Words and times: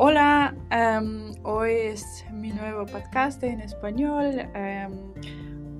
Hola, 0.00 0.54
em, 0.70 1.32
hoy 1.42 1.72
es 1.72 2.24
mi 2.32 2.52
nuevo 2.52 2.86
podcast 2.86 3.42
en 3.42 3.60
español. 3.60 4.48
em, 4.54 5.12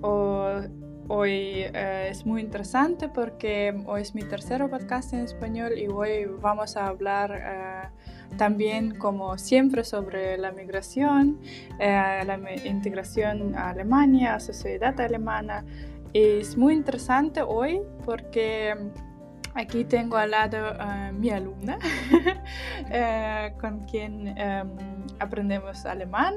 hoy 0.03 1.31
eh, 1.33 2.09
es 2.11 2.27
muy 2.27 2.41
interesante 2.41 3.09
porque 3.09 3.73
hoy 3.87 4.03
es 4.03 4.17
mi 4.17 4.23
tercer 4.23 4.69
podcast 4.69 5.13
en 5.13 5.21
español 5.21 5.79
y 5.79 5.87
hoy 5.87 6.25
vamos 6.43 6.77
a 6.77 6.89
hablar 6.89 7.31
eh, 7.33 8.37
también, 8.37 8.97
como 8.97 9.39
siempre, 9.39 9.85
sobre 9.85 10.37
la 10.37 10.51
migración, 10.51 11.39
eh, 11.79 12.25
la 12.27 12.41
integración 12.65 13.55
a 13.55 13.71
Alemania, 13.71 14.35
a 14.35 14.41
sociedad 14.41 15.01
alemana. 15.01 15.65
Es 16.13 16.57
muy 16.57 16.75
interesante 16.75 17.41
hoy 17.41 17.83
porque 18.05 18.75
aquí 19.59 19.85
tengo 19.85 20.17
al 20.17 20.31
lado 20.31 20.59
a 20.79 21.11
mi 21.11 21.31
alumna, 21.31 21.79
eh, 22.91 23.53
con 23.61 23.81
quien 23.81 24.29
em, 24.39 24.69
aprendemos 25.19 25.85
alemán. 25.85 26.35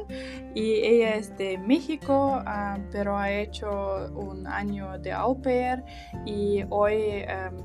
Y 0.55 0.73
ella 0.83 1.15
es 1.15 1.37
de 1.37 1.57
México, 1.57 2.41
ah, 2.45 2.77
pero 2.91 3.17
ha 3.17 3.31
hecho 3.31 4.11
un 4.15 4.47
año 4.47 4.97
de 4.99 5.11
au 5.11 5.39
pair 5.39 5.83
y 6.25 6.63
hoy 6.69 7.23
em, 7.27 7.57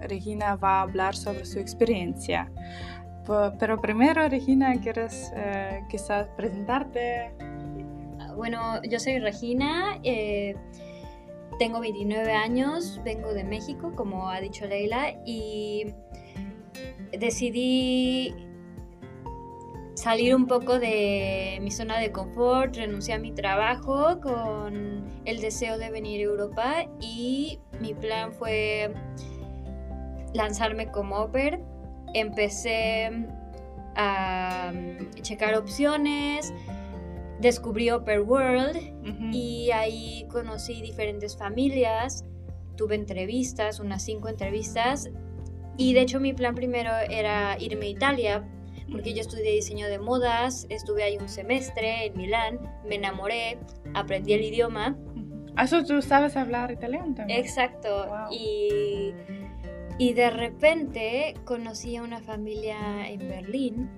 Regina 0.00 0.56
va 0.56 0.78
a 0.78 0.82
hablar 0.82 1.14
sobre 1.14 1.44
su 1.44 1.58
experiencia. 1.58 2.50
Pero 3.58 3.80
primero, 3.80 4.28
Regina, 4.28 4.74
¿quieres 4.80 5.32
eh, 5.34 5.82
quizás 5.88 6.28
presentarte? 6.36 7.32
Bueno, 8.36 8.82
yo 8.82 8.98
soy 8.98 9.18
Regina, 9.18 9.98
eh, 10.02 10.54
tengo 11.58 11.80
29 11.80 12.32
años, 12.32 13.00
vengo 13.04 13.32
de 13.32 13.44
México, 13.44 13.92
como 13.94 14.30
ha 14.30 14.40
dicho 14.40 14.66
Leila, 14.66 15.14
y 15.24 15.94
decidí 17.18 18.34
salir 19.94 20.34
un 20.34 20.46
poco 20.46 20.78
de 20.78 21.58
mi 21.62 21.70
zona 21.70 21.98
de 21.98 22.12
confort, 22.12 22.76
renuncié 22.76 23.14
a 23.14 23.18
mi 23.18 23.32
trabajo 23.32 24.20
con 24.20 25.04
el 25.24 25.40
deseo 25.40 25.78
de 25.78 25.90
venir 25.90 26.20
a 26.20 26.24
Europa 26.24 26.74
y 27.00 27.60
mi 27.80 27.94
plan 27.94 28.32
fue 28.32 28.92
lanzarme 30.34 30.90
como 30.90 31.16
oper. 31.16 31.60
Empecé 32.12 33.10
a 33.96 34.72
checar 35.22 35.54
opciones, 35.54 36.52
descubrí 37.40 37.90
Oper 37.90 38.20
World 38.20 38.76
Ujú. 39.02 39.30
y 39.32 39.70
ahí 39.72 40.26
conocí 40.30 40.80
diferentes 40.82 41.36
familias, 41.36 42.24
tuve 42.76 42.94
entrevistas, 42.94 43.80
unas 43.80 44.02
cinco 44.02 44.28
entrevistas 44.28 45.10
y 45.76 45.92
de 45.94 46.00
hecho 46.02 46.20
mi 46.20 46.32
plan 46.32 46.54
primero 46.54 46.90
era 47.10 47.56
irme 47.60 47.86
a 47.86 47.88
Italia 47.88 48.48
porque 48.92 49.14
yo 49.14 49.20
estudié 49.22 49.50
diseño 49.52 49.88
de 49.88 49.98
modas, 49.98 50.66
estuve 50.68 51.02
ahí 51.02 51.16
un 51.16 51.28
semestre 51.28 52.06
en 52.06 52.16
Milán, 52.16 52.60
me 52.86 52.96
enamoré, 52.96 53.58
aprendí 53.94 54.34
el 54.34 54.44
idioma, 54.44 54.96
Ujú. 55.16 55.46
Ah, 55.56 55.66
¿so 55.68 55.84
¿tú 55.84 56.02
sabes 56.02 56.36
hablar 56.36 56.70
italiano 56.72 57.14
también? 57.14 57.38
exacto, 57.40 58.06
Wow. 58.08 58.32
y, 58.32 59.12
y 59.98 60.12
de 60.14 60.30
repente 60.30 61.34
conocí 61.44 61.96
a 61.96 62.02
una 62.02 62.20
familia 62.20 63.08
en 63.08 63.20
Berlín 63.20 63.88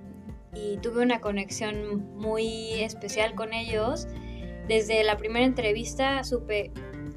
y 0.73 0.77
tuve 0.77 1.01
una 1.03 1.19
conexión 1.21 2.11
muy 2.15 2.81
especial 2.81 3.35
con 3.35 3.53
ellos. 3.53 4.07
Desde 4.67 5.03
la 5.03 5.17
primera 5.17 5.45
entrevista 5.45 6.23
supe, 6.23 6.71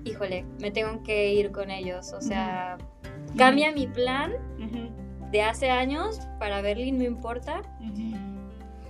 híjole, 0.05 0.45
me 0.61 0.71
tengo 0.71 1.03
que 1.03 1.33
ir 1.35 1.51
con 1.51 1.71
ellos, 1.71 2.13
o 2.13 2.21
sea, 2.21 2.79
cambia 3.37 3.73
mi 3.73 3.87
plan 3.87 4.33
de 5.33 5.43
hace 5.43 5.71
años 5.71 6.21
para 6.39 6.61
Berlín, 6.61 6.99
no 6.99 7.05
importa. 7.05 7.63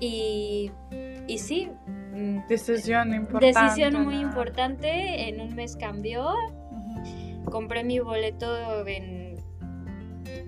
Y, 0.01 0.70
y 1.27 1.39
sí, 1.39 1.69
mm, 2.14 2.47
Decisión 2.48 3.14
importante. 3.14 3.47
decisión 3.61 4.05
muy 4.05 4.17
importante, 4.17 5.29
en 5.29 5.41
un 5.41 5.55
mes 5.55 5.77
cambió, 5.77 6.33
compré 7.47 7.85
mi 7.85 7.98
boleto 7.98 8.86
en... 8.86 9.36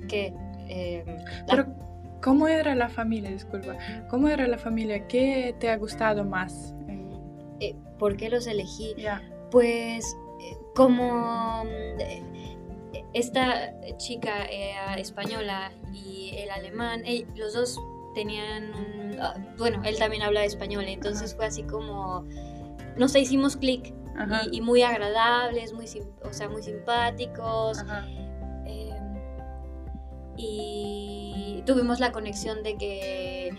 ¿Qué? 0.08 0.32
Eh, 0.68 1.04
la- 1.46 1.56
Pero, 1.56 1.66
¿cómo 2.22 2.48
era 2.48 2.74
la 2.74 2.88
familia? 2.88 3.30
Disculpa. 3.30 3.76
¿Cómo 4.08 4.28
era 4.28 4.46
la 4.46 4.58
familia? 4.58 5.06
¿Qué 5.06 5.54
te 5.58 5.68
ha 5.70 5.76
gustado 5.76 6.24
más? 6.24 6.74
Eh, 7.60 7.74
¿Por 7.98 8.16
qué 8.16 8.30
los 8.30 8.46
elegí? 8.46 8.94
Ya. 8.96 9.22
Pues 9.50 10.16
eh, 10.40 10.56
como 10.74 11.64
mm, 11.64 12.98
esta 13.12 13.72
chica 13.98 14.44
era 14.46 14.94
española 14.94 15.72
y 15.92 16.34
el 16.36 16.50
alemán, 16.50 17.02
eh, 17.04 17.26
los 17.34 17.52
dos 17.52 17.78
tenían 18.14 18.72
un... 18.74 19.20
ah, 19.20 19.34
bueno, 19.58 19.82
él 19.84 19.98
también 19.98 20.22
habla 20.22 20.44
español, 20.44 20.84
entonces 20.86 21.30
Ajá. 21.30 21.36
fue 21.36 21.46
así 21.46 21.62
como... 21.64 22.24
No 22.96 23.08
sé, 23.08 23.20
hicimos 23.20 23.56
clic 23.56 23.94
y, 24.52 24.58
y 24.58 24.60
muy 24.60 24.82
agradables, 24.82 25.72
muy, 25.72 25.86
o 26.22 26.32
sea, 26.32 26.48
muy 26.48 26.62
simpáticos. 26.62 27.78
Ajá. 27.78 28.06
Eh, 30.38 31.58
y 31.58 31.62
tuvimos 31.66 32.00
la 32.00 32.12
conexión 32.12 32.62
de 32.62 32.76
que 32.76 33.48
eh, 33.48 33.54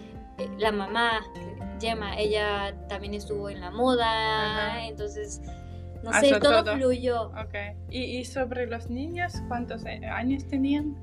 la 0.58 0.72
mamá, 0.72 1.22
Gemma, 1.80 2.18
ella 2.18 2.76
también 2.88 3.14
estuvo 3.14 3.50
en 3.50 3.60
la 3.62 3.72
moda, 3.72 4.70
Ajá. 4.72 4.86
entonces, 4.86 5.42
no 6.04 6.10
Ah, 6.14 6.20
sé, 6.20 6.40
todo, 6.40 6.64
todo. 6.64 6.76
fluyó. 6.76 7.28
Ok. 7.30 7.56
¿Y, 7.90 8.18
y 8.18 8.26
sobre 8.26 8.68
los 8.68 8.90
niños? 8.90 9.34
¿Cuántos 9.48 9.86
a- 9.86 10.16
años 10.18 10.46
tenían? 10.48 10.96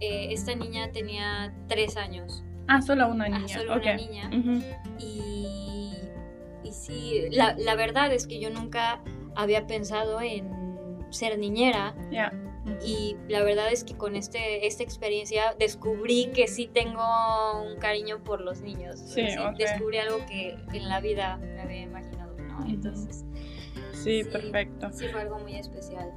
Eh, 0.00 0.28
esta 0.32 0.54
niña 0.54 0.90
tenía 0.92 1.52
tres 1.68 1.96
años, 1.96 2.42
Ah, 2.68 2.80
solo 2.82 3.08
una 3.08 3.26
ah, 3.26 3.28
niña. 3.28 3.48
solo 3.48 3.74
ok. 3.74 3.82
una 3.82 3.94
niña, 3.94 4.30
y, 4.98 5.92
y 6.64 6.72
sí, 6.72 7.22
la, 7.30 7.54
la 7.58 7.74
verdad 7.76 8.12
es 8.12 8.26
que 8.26 8.40
yo 8.40 8.50
nunca 8.50 9.00
había 9.36 9.66
pensado 9.66 10.20
en 10.20 10.50
ser 11.10 11.38
niñera, 11.38 11.94
Ya. 12.10 12.32
Y 12.84 13.16
la 13.28 13.42
verdad 13.42 13.70
es 13.70 13.84
que 13.84 13.94
con 13.94 14.16
este, 14.16 14.66
esta 14.66 14.82
experiencia 14.82 15.54
descubrí 15.58 16.30
que 16.34 16.48
sí 16.48 16.66
tengo 16.66 17.02
un 17.62 17.78
cariño 17.78 18.22
por 18.24 18.40
los 18.40 18.60
niños. 18.62 18.98
Sí, 19.00 19.20
Así, 19.22 19.38
ok. 19.38 19.56
Descubrí 19.58 19.98
algo 19.98 20.24
que 20.26 20.56
en 20.72 20.88
la 20.88 21.00
vida 21.00 21.36
me 21.36 21.60
había 21.60 21.82
imaginado, 21.82 22.34
¿no? 22.38 22.64
Entonces, 22.66 23.24
Sí, 23.92 24.22
Sí. 24.22 24.28
perfecto. 24.30 24.90
sí 24.92 25.06
fue 25.08 25.22
algo 25.22 25.38
muy 25.38 25.56
especial. 25.56 26.10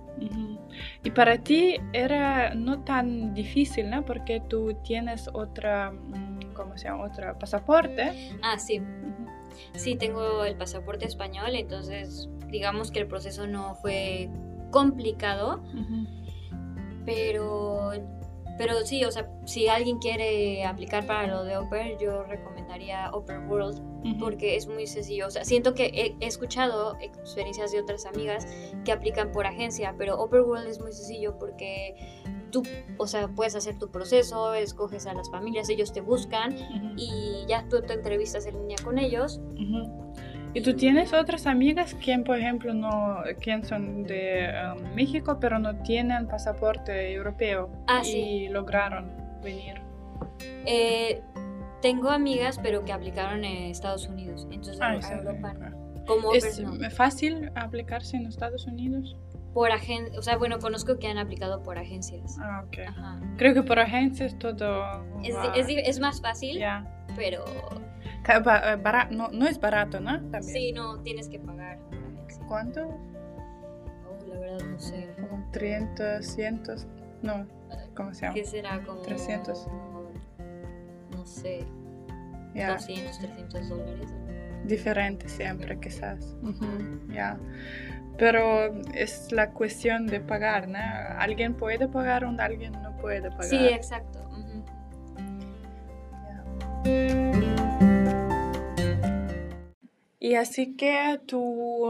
Y 1.03 1.12
para 1.12 1.38
ti 1.38 1.78
era 1.94 2.53
no 2.53 2.84
tan 2.84 3.34
difícil, 3.34 3.90
¿no? 3.90 4.03
Porque 4.03 4.41
tú 4.41 4.75
tienes 4.84 5.29
otra, 5.34 5.91
mm, 5.91 6.53
¿cómo 6.53 6.78
se 6.78 6.85
llama? 6.85 7.06
Otra 7.06 7.38
pasaporte. 7.40 8.31
Ah, 8.41 8.59
sí, 8.59 8.81
sí, 9.74 9.96
tengo 9.96 10.44
el 10.44 10.56
pasaporte 10.58 11.06
español, 11.06 11.56
entonces 11.56 12.29
digamos 12.50 12.91
que 12.91 13.00
el 13.00 13.08
proceso 13.08 13.47
no 13.47 13.75
fue 13.75 14.29
complicado, 14.72 15.62
Ujú. 15.74 16.08
Pero, 17.07 17.91
pero 18.57 18.85
sí, 18.85 19.06
o 19.06 19.12
sea, 19.12 19.31
si 19.45 19.69
alguien 19.69 19.97
quiere 20.00 20.66
aplicar 20.66 21.07
para 21.07 21.25
lo 21.25 21.45
de 21.45 21.57
Oper, 21.57 21.97
yo 21.97 22.23
recomendaría 22.23 23.09
Oper 23.13 23.40
World 23.47 23.79
Ujú. 24.06 24.19
porque 24.19 24.57
es 24.57 24.68
muy 24.68 24.85
sencillo. 24.88 25.28
O 25.28 25.31
sea, 25.31 25.46
siento 25.46 25.73
que 25.73 25.85
he, 25.85 26.17
he 26.19 26.28
escuchado 26.28 26.97
experiencias 27.00 27.72
de 27.72 27.79
otras 27.79 28.06
amigas 28.06 28.46
que 28.84 28.91
aplican 28.91 29.31
por 29.31 29.47
agencia, 29.47 29.96
pero 29.97 30.19
Open 30.19 30.41
World 30.41 30.67
es 30.67 30.81
muy 30.81 30.91
sencillo 30.91 31.38
porque 31.40 31.96
tú, 32.51 32.63
o 32.97 33.07
sea, 33.07 33.29
puedes 33.29 33.56
hacer 33.56 33.78
tu 33.79 33.90
proceso, 33.90 34.53
escoges 34.53 35.07
a 35.07 35.13
las 35.13 35.31
familias, 35.31 35.69
ellos 35.69 35.94
te 35.94 36.01
buscan 36.01 36.57
y 36.97 37.46
ya 37.47 37.66
tú 37.69 37.81
te 37.81 37.94
entrevistas 37.94 38.46
en 38.47 38.57
línea 38.59 38.78
con 38.84 38.97
ellos. 39.00 39.40
Ujú. 39.53 40.06
¿Y 40.57 40.62
tú 40.62 40.73
tienes 40.73 41.13
otras 41.13 41.45
amigas 41.45 41.94
quien, 41.94 42.23
por 42.23 42.40
ejemplo, 42.40 42.73
no, 42.73 43.19
quien 43.40 43.63
son 43.63 44.03
de 44.03 44.50
um, 44.75 44.95
México, 44.95 45.38
pero 45.40 45.59
no 45.59 45.75
tienen 45.84 46.28
pasaporte 46.28 47.13
europeo 47.13 47.69
Ah, 47.85 48.01
y 48.01 48.06
sí. 48.06 48.47
lograron 48.50 49.12
venir? 49.43 49.76
Eh, 50.66 51.22
tengo 51.84 52.09
amigas, 52.09 52.59
pero 52.64 52.84
que 52.84 52.91
aplicaron 52.91 53.46
en 53.46 53.70
Estados 53.70 54.08
Unidos, 54.08 54.47
entonces 54.49 54.79
Ah, 54.81 54.93
a 54.93 55.02
sí, 55.02 55.14
Europa 55.14 55.53
ok. 55.55 55.59
no. 55.59 56.05
Como 56.08 56.34
¿Es 56.34 56.59
no. 56.59 56.90
fácil 56.90 57.52
aplicarse 57.53 58.17
en 58.17 58.26
Estados 58.26 58.66
Unidos? 58.66 59.16
Por 59.53 59.72
agen 59.72 60.05
o 60.17 60.23
sea, 60.23 60.37
bueno, 60.37 60.58
conozco 60.58 60.97
que 60.97 61.08
han 61.08 61.20
aplicado 61.20 61.61
por 61.61 61.78
agencias. 61.78 62.35
Ah, 62.41 62.64
ok. 62.66 62.79
Ajá. 62.87 63.20
Creo 63.37 63.53
que 63.53 63.61
por 63.61 63.78
agencias 63.78 64.37
todo... 64.40 65.03
Es, 65.23 65.35
es, 65.55 65.67
es 65.87 65.99
más 65.99 66.20
fácil, 66.20 66.58
ya. 66.58 66.84
Pero 67.17 67.43
eh, 67.43 68.75
bara- 68.81 69.09
no, 69.11 69.28
no 69.29 69.46
es 69.47 69.59
barato, 69.59 69.99
¿no? 69.99 70.14
También. 70.29 70.43
sí, 70.43 70.72
no, 70.72 71.02
tienes 71.02 71.28
que 71.28 71.40
pagar. 71.40 71.79
¿Cuánto? 72.47 72.87
Oh, 72.87 74.25
la 74.28 74.40
verdad 74.40 74.66
no 74.66 74.79
sé. 74.79 75.09
Como 75.19 75.49
300, 75.52 76.25
100, 76.25 76.61
no, 77.23 77.46
¿cómo 77.96 78.14
se 78.14 78.22
llama? 78.22 78.34
¿Qué 78.35 78.46
será? 78.46 78.81
Como 78.85 79.02
300. 79.02 79.67
No 81.11 81.25
sé, 81.25 81.66
Ya, 82.53 82.73
200, 82.73 83.19
300 83.19 83.69
dólares. 83.69 84.14
diferente 84.66 85.28
siempre 85.28 85.79
quizás. 85.79 86.35
Ujú, 86.41 86.66
Ya. 87.11 87.37
Pero 88.17 88.73
es 88.96 89.31
la 89.31 89.52
cuestión 89.52 90.08
de 90.08 90.19
pagar, 90.19 90.67
¿no? 90.67 90.79
Alguien 91.19 91.53
puede 91.53 91.87
pagar 91.87 92.25
o 92.25 92.29
alguien 92.40 92.72
no 92.81 92.97
puede 92.97 93.29
pagar. 93.29 93.43
Sí, 93.46 93.67
exacto. 93.67 94.27
Y 100.28 100.35
así 100.35 100.76
que 100.76 101.22
tú 101.26 101.90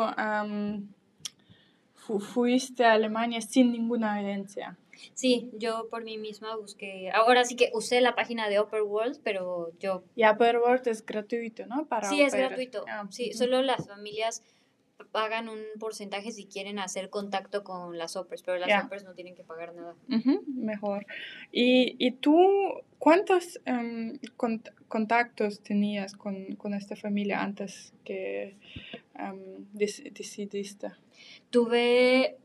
fu- 1.95 2.19
fuiste 2.19 2.85
a 2.85 2.93
Alemania 2.93 3.41
sin 3.41 3.71
ninguna 3.71 4.13
agencia. 4.13 4.77
Sí, 5.15 5.49
yo 5.53 5.87
por 5.89 6.03
mí 6.03 6.19
misma 6.19 6.55
busqué. 6.55 7.09
Ahora 7.11 7.45
sí 7.45 7.55
que 7.55 7.71
usé 7.73 7.99
la 7.99 8.13
página 8.13 8.47
de 8.47 8.59
Upper 8.59 8.83
World, 8.83 9.19
pero 9.23 9.71
yo. 9.79 10.03
Y 10.15 10.23
Upper 10.23 10.59
World 10.59 10.87
es 10.87 11.03
gratuito, 11.03 11.65
¿no? 11.65 11.87
Para 11.87 12.09
Sí, 12.09 12.21
es 12.21 12.35
gratuito. 12.35 12.85
Ah, 12.87 13.07
Sí, 13.09 13.33
solo 13.33 13.63
las 13.63 13.87
familias 13.87 14.43
pagan 15.11 15.47
un 15.49 15.59
porcentaje 15.79 16.31
si 16.31 16.45
quieren 16.45 16.79
hacer 16.79 17.09
contacto 17.09 17.63
con 17.63 17.97
las 17.97 18.15
OPERS, 18.15 18.43
pero 18.43 18.57
las 18.57 18.67
Ya. 18.69 18.81
OPERS 18.85 19.03
no 19.03 19.13
tienen 19.13 19.35
que 19.35 19.43
pagar 19.43 19.73
nada. 19.75 19.95
Mejor. 20.47 21.05
¿Y, 21.51 21.95
y 21.99 22.11
tú 22.11 22.37
cuántos 22.99 23.59
em, 23.65 24.13
cont- 24.37 24.73
contactos 24.87 25.61
tenías 25.61 26.13
con, 26.15 26.55
con 26.55 26.73
esta 26.73 26.95
familia 26.95 27.41
antes 27.43 27.93
que 28.03 28.57
dec- 29.73 30.11
decidiste? 30.13 30.91
Tuve 31.49 32.37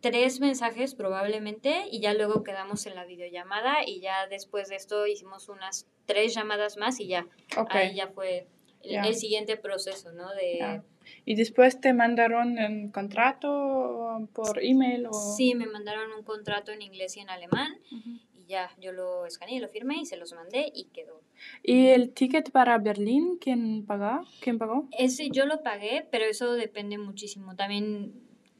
tres 0.00 0.40
mensajes 0.40 0.94
probablemente 0.94 1.84
y 1.90 2.00
ya 2.00 2.14
luego 2.14 2.42
quedamos 2.44 2.86
en 2.86 2.94
la 2.94 3.04
videollamada 3.04 3.84
y 3.84 4.00
ya 4.00 4.26
después 4.28 4.68
de 4.68 4.76
esto 4.76 5.06
hicimos 5.06 5.48
unas 5.48 5.86
tres 6.06 6.34
llamadas 6.34 6.76
más 6.76 7.00
y 7.00 7.08
ya, 7.08 7.26
ahí 7.70 7.94
ya 7.96 8.08
fue 8.08 8.46
Ya. 8.90 9.02
el 9.02 9.14
siguiente 9.14 9.56
proceso, 9.56 10.12
¿no? 10.12 10.32
De, 10.34 10.58
Ya. 10.58 10.84
¿Y 11.24 11.36
después 11.36 11.80
te 11.80 11.92
mandaron 11.92 12.58
un 12.58 12.90
contrato 12.90 14.28
por 14.34 14.62
email 14.62 15.06
o...? 15.06 15.12
Sí, 15.12 15.54
me 15.54 15.66
mandaron 15.66 16.12
un 16.12 16.24
contrato 16.24 16.72
en 16.72 16.82
inglés 16.82 17.16
y 17.16 17.20
en 17.20 17.30
alemán 17.30 17.78
Ujú. 17.92 18.18
y 18.34 18.46
ya, 18.46 18.70
yo 18.80 18.92
lo 18.92 19.24
escaneé, 19.26 19.60
lo 19.60 19.68
firmé 19.68 19.98
y 20.00 20.06
se 20.06 20.16
los 20.16 20.32
mandé 20.32 20.70
y 20.74 20.84
quedó. 20.86 21.22
¿Y 21.62 21.88
el 21.88 22.12
ticket 22.12 22.50
para 22.50 22.78
Berlín 22.78 23.38
quién 23.40 23.84
pagó? 23.86 24.26
¿Quién 24.40 24.58
pagó? 24.58 24.88
Ese 24.98 25.30
yo 25.30 25.46
lo 25.46 25.62
pagué, 25.62 26.06
pero 26.10 26.24
eso 26.24 26.54
depende 26.54 26.98
muchísimo. 26.98 27.54
También 27.54 28.12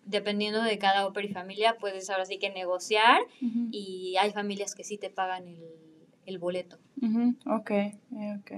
dependiendo 0.04 0.62
de 0.62 0.78
cada 0.78 1.04
ópera 1.06 1.26
y 1.26 1.32
familia, 1.32 1.76
puedes 1.78 2.08
ahora 2.10 2.26
sí 2.26 2.38
que 2.38 2.50
negociar 2.50 3.20
Ujú. 3.42 3.68
y 3.72 4.14
hay 4.20 4.30
familias 4.30 4.74
que 4.76 4.84
sí 4.84 4.98
te 4.98 5.10
pagan 5.10 5.48
el, 5.48 5.58
el 6.26 6.38
boleto. 6.38 6.78
Ujú, 7.00 7.34
Ok, 7.46 7.70
eh, 7.70 7.94
ok. 8.40 8.50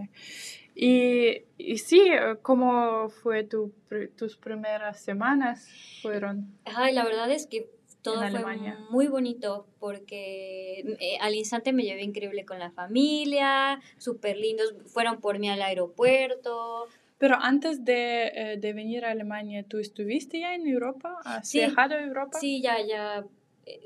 Y, 0.75 1.43
y 1.59 1.79
sí, 1.79 2.01
eh, 2.01 2.37
¿cómo 2.43 3.09
fue 3.09 3.45
tu, 3.45 3.73
tus 4.17 4.37
primeras 4.37 5.01
semanas? 5.01 5.69
Fueron. 6.03 6.53
Ay, 6.65 6.95
la 6.95 7.05
verdad 7.05 7.31
es 7.31 7.47
que 7.47 7.69
todo 8.03 8.23
En 8.23 8.31
fue 8.31 8.41
Alemania. 8.41 8.79
muy 8.91 9.09
bonito 9.09 9.67
porque 9.81 10.81
eh, 11.01 11.19
al 11.21 11.35
instante 11.35 11.73
me 11.73 11.83
llevé 11.83 12.03
increíble 12.05 12.45
con 12.45 12.59
la 12.61 12.71
familia, 12.71 13.81
súper 13.99 14.37
lindos, 14.37 14.75
fueron 14.87 15.21
por 15.21 15.39
mí 15.41 15.49
al 15.51 15.63
aeropuerto. 15.63 16.87
Pero 17.19 17.35
antes 17.41 17.85
de, 17.85 18.27
eh, 18.29 18.57
de 18.59 18.73
venir 18.73 19.05
a 19.05 19.11
Alemania, 19.11 19.65
¿tú 19.67 19.79
estuviste 19.79 20.39
ya 20.39 20.55
en 20.55 20.69
Europa? 20.69 21.17
¿Has 21.25 21.49
Sí. 21.49 21.59
viajado 21.59 21.97
a 21.97 22.01
Europa? 22.03 22.39
Sí, 22.39 22.63
ya, 22.63 22.77
ya, 22.87 23.25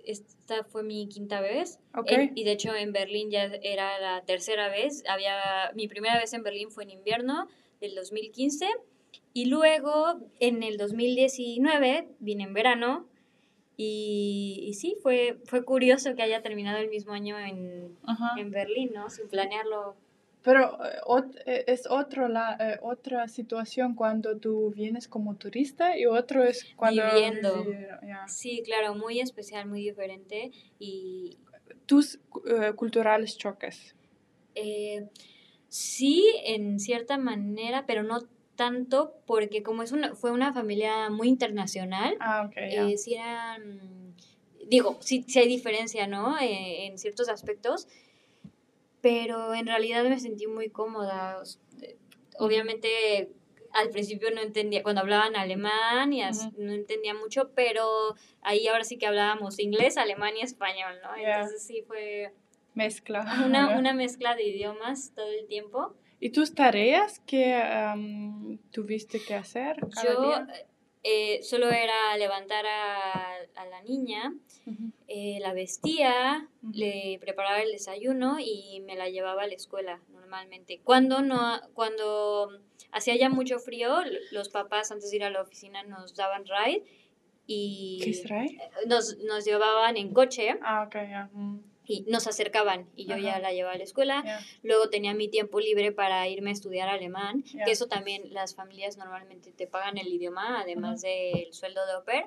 esta 0.05 0.65
fue 0.65 0.83
mi 0.83 1.09
quinta 1.09 1.41
vez. 1.41 1.79
Ok. 1.95 2.11
En- 2.11 2.33
y 2.35 2.45
de 2.45 2.53
hecho 2.53 2.75
en 2.75 2.93
Berlín 2.93 3.31
ya 3.31 3.45
era 3.45 3.99
la 3.99 4.23
tercera 4.25 4.69
vez. 4.69 5.03
Había, 5.09 5.73
mi 5.75 5.89
primera 5.89 6.19
vez 6.19 6.33
en 6.33 6.43
Berlín 6.43 6.71
fue 6.71 6.85
en 6.85 6.91
invierno 6.91 7.49
del 7.81 7.95
2015 7.95 8.67
y 9.35 9.47
luego 9.47 10.21
en 10.41 10.63
el 10.63 10.77
2019 10.77 12.09
vine 12.19 12.45
en 12.45 12.55
verano 12.55 13.09
y, 13.77 14.65
y 14.69 14.75
sí, 14.75 14.97
fue, 15.03 15.39
fue 15.47 15.65
curioso 15.65 16.15
que 16.15 16.23
haya 16.23 16.43
terminado 16.43 16.79
el 16.79 16.89
mismo 16.89 17.13
año 17.13 17.39
en, 17.39 17.97
Ajá. 18.05 18.33
en 18.39 18.51
Berlín, 18.51 18.91
¿no? 18.95 19.09
Sin 19.11 19.29
planearlo. 19.29 19.97
Pero 20.43 20.85
eh, 20.85 20.99
ot- 21.07 21.41
eh, 21.47 21.65
es 21.69 21.87
otro 21.89 22.29
la, 22.29 22.57
eh, 22.59 22.79
otra 22.83 23.29
situación 23.29 23.95
cuando 23.95 24.37
tú 24.39 24.73
vienes 24.75 25.07
como 25.09 25.37
turista 25.37 25.97
y 25.97 26.07
otro 26.07 26.43
es 26.43 26.67
cuando... 26.77 27.03
Viviendo. 27.05 27.67
Sí, 28.27 28.63
claro, 28.65 28.95
muy 28.95 29.21
especial, 29.21 29.67
muy 29.69 29.81
diferente 29.83 30.51
y 30.79 31.39
Tus 31.87 32.19
eh, 32.47 32.73
culturales 32.75 33.39
choques. 33.39 33.95
Eh, 34.55 35.09
sí, 35.69 36.25
en 36.45 36.79
cierta 36.81 37.19
manera, 37.19 37.87
pero 37.87 38.03
no 38.03 38.21
tanto, 38.57 39.15
porque 39.27 39.63
como 39.63 39.83
es 39.83 39.93
una, 39.93 40.15
fue 40.15 40.31
una 40.31 40.53
familia 40.53 41.09
muy 41.09 41.29
internacional, 41.29 42.17
Ah, 42.21 42.45
ok, 42.47 42.55
ya. 42.57 42.89
eh, 42.89 42.99
sí 42.99 43.15
eran, 43.15 44.15
digo, 44.69 44.99
sí, 45.01 45.25
sí 45.27 45.39
hay 45.39 45.49
diferencia, 45.49 46.07
¿no? 46.07 46.39
Eh, 46.39 46.87
en 46.87 46.99
ciertos 46.99 47.29
aspectos, 47.29 47.89
pero 49.03 49.53
en 49.53 49.67
realidad 49.67 50.05
me 50.05 50.19
sentí 50.19 50.47
muy 50.47 50.71
cómoda. 50.71 51.43
eh, 51.83 51.99
Obviamente 52.39 53.29
al 53.75 53.91
principio 53.91 54.31
no 54.31 54.41
entendía, 54.41 54.83
cuando 54.83 55.01
hablaban 55.01 55.37
alemán 55.37 56.13
y 56.13 56.23
no 56.59 56.73
entendía 56.73 57.15
mucho, 57.15 57.51
pero 57.55 58.15
ahí 58.43 58.67
ahora 58.69 58.85
sí 58.85 58.99
que 58.99 59.07
hablábamos 59.07 59.59
inglés, 59.59 59.97
alemán 59.97 60.35
y 60.37 60.43
español, 60.43 60.95
¿no? 61.03 61.15
Entonces 61.17 61.63
sí 61.67 61.83
fue 61.87 62.33
Mezcla. 62.75 63.25
una, 63.45 63.79
una 63.79 63.93
mezcla 63.93 64.35
de 64.35 64.45
idiomas 64.45 65.13
todo 65.15 65.31
el 65.31 65.47
tiempo. 65.47 65.95
¿Y 66.21 66.31
tus 66.31 66.55
tareas 66.55 67.21
que 67.27 67.55
am, 67.55 68.59
tuviste 68.71 69.21
que 69.21 69.35
hacer 69.35 69.77
cada 69.95 70.15
Yo 70.15 70.23
día? 70.23 70.49
Eh, 71.03 71.43
solo 71.43 71.69
era 71.71 72.17
levantar 72.17 72.65
a, 72.67 73.35
a 73.57 73.67
la 73.67 73.83
niña, 73.83 74.35
eh, 75.09 75.39
la 75.41 75.53
vestía, 75.53 76.49
le 76.73 77.19
preparaba 77.21 77.61
el 77.61 77.73
desayuno 77.73 78.39
y 78.41 78.81
me 78.87 78.95
la 78.97 79.09
llevaba 79.09 79.43
a 79.43 79.47
la 79.47 79.55
escuela 79.55 80.01
normalmente. 80.11 80.81
Cuando 80.85 81.21
no, 81.21 81.61
cuando 81.75 82.51
hacía 82.93 83.17
ya 83.17 83.29
mucho 83.29 83.59
frío, 83.59 84.03
los 84.31 84.49
papás 84.49 84.93
antes 84.93 85.11
de 85.11 85.17
ir 85.17 85.25
a 85.25 85.31
la 85.31 85.43
oficina 85.43 85.83
nos 85.83 86.15
daban 86.15 86.45
ride 86.47 86.85
y 87.47 88.01
¿Qué 88.05 88.11
es 88.11 88.29
RAI? 88.29 88.57
nos, 88.87 89.19
nos 89.19 89.45
llevaban 89.45 89.97
en 89.97 90.13
coche 90.15 90.57
Ah, 90.63 90.85
ok, 90.87 90.95
ya. 90.95 91.29
mm, 91.33 91.61
y 91.87 92.03
nos 92.09 92.27
acercaban 92.27 92.87
y 92.97 93.07
yo 93.07 93.17
ya 93.17 93.39
la 93.39 93.53
llevaba 93.53 93.75
a 93.75 93.79
la 93.79 93.85
escuela. 93.85 94.25
Luego 94.63 94.89
tenía 94.89 95.15
mi 95.15 95.29
tiempo 95.29 95.61
libre 95.61 95.93
para 95.93 96.29
irme 96.29 96.51
a 96.51 96.53
estudiar 96.53 96.89
alemán, 96.89 97.43
que 97.65 97.71
eso 97.73 97.87
también 97.89 98.33
las 98.33 98.55
familias 98.55 98.97
normalmente 98.97 99.53
te 99.53 99.67
pagan 99.67 99.99
el 99.99 100.09
idioma, 100.13 100.61
además 100.61 101.03
del 101.03 101.53
sueldo 101.53 101.85
de 101.87 101.93
au 101.93 102.05
pair. 102.05 102.27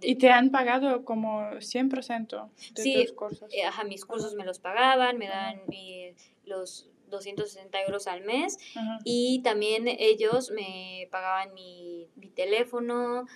¿Y 0.00 0.16
te 0.16 0.30
han 0.30 0.50
pagado 0.50 1.04
como 1.04 1.40
100% 1.60 2.50
de 2.74 2.82
Sí, 2.82 2.92
tus 2.94 3.12
cursos? 3.12 3.52
Eh, 3.52 3.64
ajá, 3.64 3.84
mis 3.84 4.04
cursos 4.04 4.34
me 4.34 4.44
los 4.44 4.58
pagaban, 4.58 5.16
me 5.18 5.26
dan 5.28 5.60
mi- 5.68 6.12
los 6.44 6.88
260 7.08 7.82
euros 7.82 8.06
al 8.06 8.22
mes. 8.22 8.58
Y 9.04 9.42
también 9.42 9.86
ellos 9.88 10.50
me 10.50 11.08
pagaban 11.10 11.54
mi, 11.54 12.08
mi 12.16 12.28
teléfono, 12.30 13.26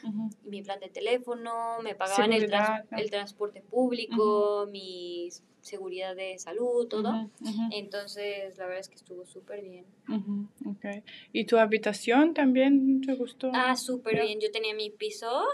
mi 0.44 0.62
plan 0.62 0.80
de 0.80 0.88
teléfono, 0.88 1.80
me 1.82 1.94
pagaban 1.94 2.32
el, 2.32 2.50
el 2.96 3.10
transporte 3.10 3.62
público, 3.62 4.66
mi 4.70 5.28
seguridad 5.62 6.16
de 6.16 6.38
salud, 6.38 6.86
todo. 6.88 7.10
Ujú, 7.10 7.30
ujú, 7.42 7.62
Entonces, 7.72 8.56
la 8.58 8.64
verdad 8.64 8.80
es 8.80 8.88
que 8.88 8.94
estuvo 8.96 9.24
súper 9.26 9.62
bien. 9.62 9.84
ujú, 10.08 10.48
ok. 10.70 11.02
¿Y 11.32 11.44
tu 11.44 11.56
habitación 11.58 12.34
también 12.34 13.00
te 13.02 13.14
gustó? 13.14 13.50
Ah, 13.54 13.76
súper 13.76 14.22
bien. 14.22 14.40
Yo 14.40 14.50
tenía 14.50 14.74
mi 14.74 14.90
piso 14.90 15.44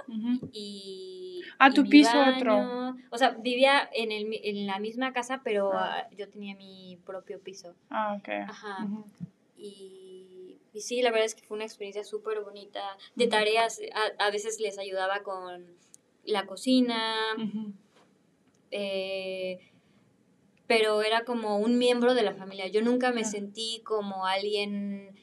y. 0.52 1.42
Ah, 1.58 1.68
y 1.70 1.75
tu 1.75 1.82
mi 1.82 1.88
piso 1.90 2.18
baño. 2.18 2.36
otro. 2.36 2.96
O 3.10 3.18
sea, 3.18 3.30
vivía 3.30 3.88
en, 3.92 4.12
el, 4.12 4.28
en 4.42 4.66
la 4.66 4.78
misma 4.78 5.12
casa, 5.12 5.40
pero 5.44 5.72
Ah. 5.72 5.98
ah, 6.00 6.08
yo 6.16 6.28
tenía 6.28 6.54
mi 6.56 6.98
propio 7.04 7.40
piso. 7.40 7.75
Ah, 7.90 8.16
ok. 8.18 8.28
Ajá. 8.48 8.88
Y, 9.58 10.58
y 10.75 10.80
sí, 10.82 11.00
la 11.02 11.10
verdad 11.10 11.26
es 11.26 11.34
que 11.34 11.42
fue 11.46 11.56
una 11.56 11.64
experiencia 11.64 12.04
súper 12.04 12.40
bonita. 12.40 12.80
De 13.14 13.26
tareas, 13.26 13.80
a, 14.18 14.26
a 14.26 14.30
veces 14.30 14.60
les 14.60 14.78
ayudaba 14.78 15.22
con 15.22 15.64
la 16.25 16.44
cocina, 16.46 17.14
eh, 18.70 19.58
pero 20.66 21.02
era 21.02 21.25
como 21.25 21.58
un 21.58 21.78
miembro 21.78 22.14
de 22.14 22.23
la 22.23 22.35
familia. 22.35 22.66
Yo 22.68 22.82
nunca 22.82 23.12
me 23.12 23.25
sentí 23.25 23.80
como 23.85 24.26
alguien 24.26 25.14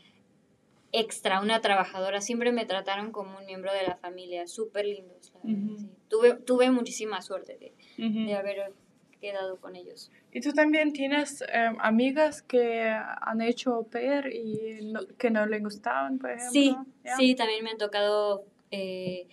extra, 0.91 1.41
una 1.41 1.59
trabajadora. 1.61 2.21
Siempre 2.21 2.51
me 2.51 2.65
trataron 2.65 3.11
como 3.11 3.37
un 3.37 3.45
miembro 3.45 3.73
de 3.73 3.83
la 3.83 3.95
familia. 3.95 4.47
Súper 4.47 4.85
lindos. 4.85 5.33
verdad, 5.43 5.57
Ujú. 5.59 5.77
sí. 5.79 5.89
tuve, 6.07 6.33
tuve 6.35 6.69
muchísima 6.71 7.21
suerte 7.21 7.57
de, 7.57 7.73
Ujú. 8.05 8.25
de 8.27 8.35
haber 8.35 8.73
quedado 9.19 9.57
con 9.59 9.75
ellos. 9.75 10.11
¿Y 10.31 10.41
tú 10.41 10.51
también 10.53 10.91
tienes 10.93 11.43
em, 11.47 11.77
amigas 11.79 12.41
que 12.41 12.81
han 12.89 13.41
hecho 13.41 13.73
au 13.73 13.87
pair 13.87 14.27
y 14.33 14.83
no- 14.91 15.07
que 15.17 15.29
no 15.31 15.45
le 15.45 15.59
gustaban, 15.59 16.19
por 16.19 16.31
ejemplo? 16.31 16.51
Sí, 16.51 16.75
sí, 17.17 17.35
también 17.35 17.63
me 17.63 17.69
han 17.71 17.77
tocado 17.77 18.43
eh, 18.71 19.27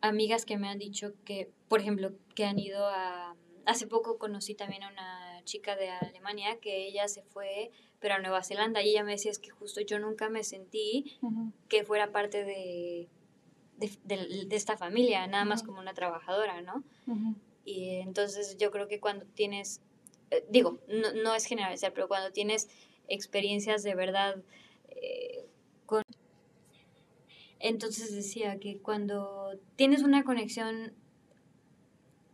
amigas 0.00 0.44
que 0.44 0.56
me 0.58 0.68
han 0.68 0.78
dicho 0.78 1.12
que, 1.24 1.50
por 1.68 1.80
ejemplo, 1.80 2.12
que 2.34 2.44
han 2.44 2.58
ido 2.58 2.86
a... 2.86 3.34
Hace 3.70 3.86
poco 3.86 4.18
conocí 4.18 4.54
también 4.54 4.82
a 4.82 4.88
una 4.90 5.44
chica 5.44 5.76
de 5.76 5.90
Alemania 5.90 6.58
que 6.60 6.86
ella 6.88 7.06
se 7.08 7.22
fue, 7.22 7.70
pero 8.00 8.14
a 8.14 8.18
Nueva 8.18 8.42
Zelanda, 8.42 8.82
y 8.82 8.90
ella 8.90 9.04
me 9.04 9.12
decía, 9.12 9.30
es 9.30 9.38
que 9.38 9.50
justo 9.50 9.80
yo 9.80 9.98
nunca 9.98 10.28
me 10.28 10.42
sentí 10.44 11.18
que 11.68 11.84
fuera 11.84 12.10
parte 12.10 12.44
de, 12.44 13.08
de, 13.78 13.90
de- 14.04 14.44
de 14.46 14.56
esta 14.56 14.76
familia, 14.76 15.26
nada 15.26 15.44
más 15.44 15.62
como 15.62 15.78
una 15.78 15.94
trabajadora, 15.94 16.62
¿no? 16.62 16.82
Y 17.64 17.96
entonces 18.00 18.56
yo 18.58 18.70
creo 18.70 18.88
que 18.88 18.98
cuando 19.00 19.24
tienes, 19.26 19.80
eh, 20.30 20.44
digo, 20.50 20.78
no, 20.88 21.12
no 21.12 21.34
es 21.34 21.44
generalizar, 21.44 21.92
pero 21.92 22.08
cuando 22.08 22.32
tienes 22.32 22.68
experiencias 23.08 23.82
de 23.82 23.94
verdad 23.94 24.42
eh, 24.88 25.46
con... 25.86 26.02
Entonces 27.58 28.14
decía 28.14 28.58
que 28.58 28.78
cuando 28.78 29.52
tienes 29.76 30.02
una 30.02 30.24
conexión 30.24 30.94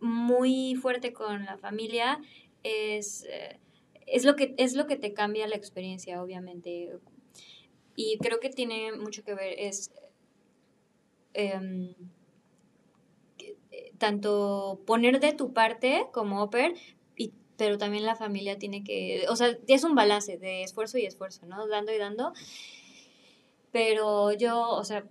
muy 0.00 0.74
fuerte 0.74 1.12
con 1.12 1.44
la 1.44 1.58
familia, 1.58 2.20
es, 2.62 3.24
eh, 3.24 3.58
es, 4.06 4.24
lo 4.24 4.36
que, 4.36 4.54
es 4.58 4.74
lo 4.74 4.86
que 4.86 4.96
te 4.96 5.12
cambia 5.12 5.46
la 5.46 5.56
experiencia, 5.56 6.22
obviamente. 6.22 6.98
Y 7.94 8.18
creo 8.18 8.40
que 8.40 8.50
tiene 8.50 8.92
mucho 8.92 9.24
que 9.24 9.34
ver, 9.34 9.54
es 9.58 9.92
em, 11.34 11.94
eh, 13.38 13.92
tanto 13.98 14.80
poner 14.86 15.20
de 15.20 15.32
tu 15.32 15.52
parte 15.52 16.06
como 16.12 16.42
oper, 16.42 16.74
pero 17.56 17.78
también 17.78 18.04
la 18.04 18.16
familia 18.16 18.58
tiene 18.58 18.84
que, 18.84 19.24
o 19.28 19.36
sea, 19.36 19.56
es 19.66 19.84
un 19.84 19.94
balance 19.94 20.36
de 20.38 20.62
esfuerzo 20.62 20.98
y 20.98 21.06
esfuerzo, 21.06 21.46
¿no? 21.46 21.66
Dando 21.66 21.92
y 21.92 21.98
dando. 21.98 22.32
Pero 23.72 24.32
yo, 24.32 24.68
o 24.70 24.84
sea, 24.84 25.06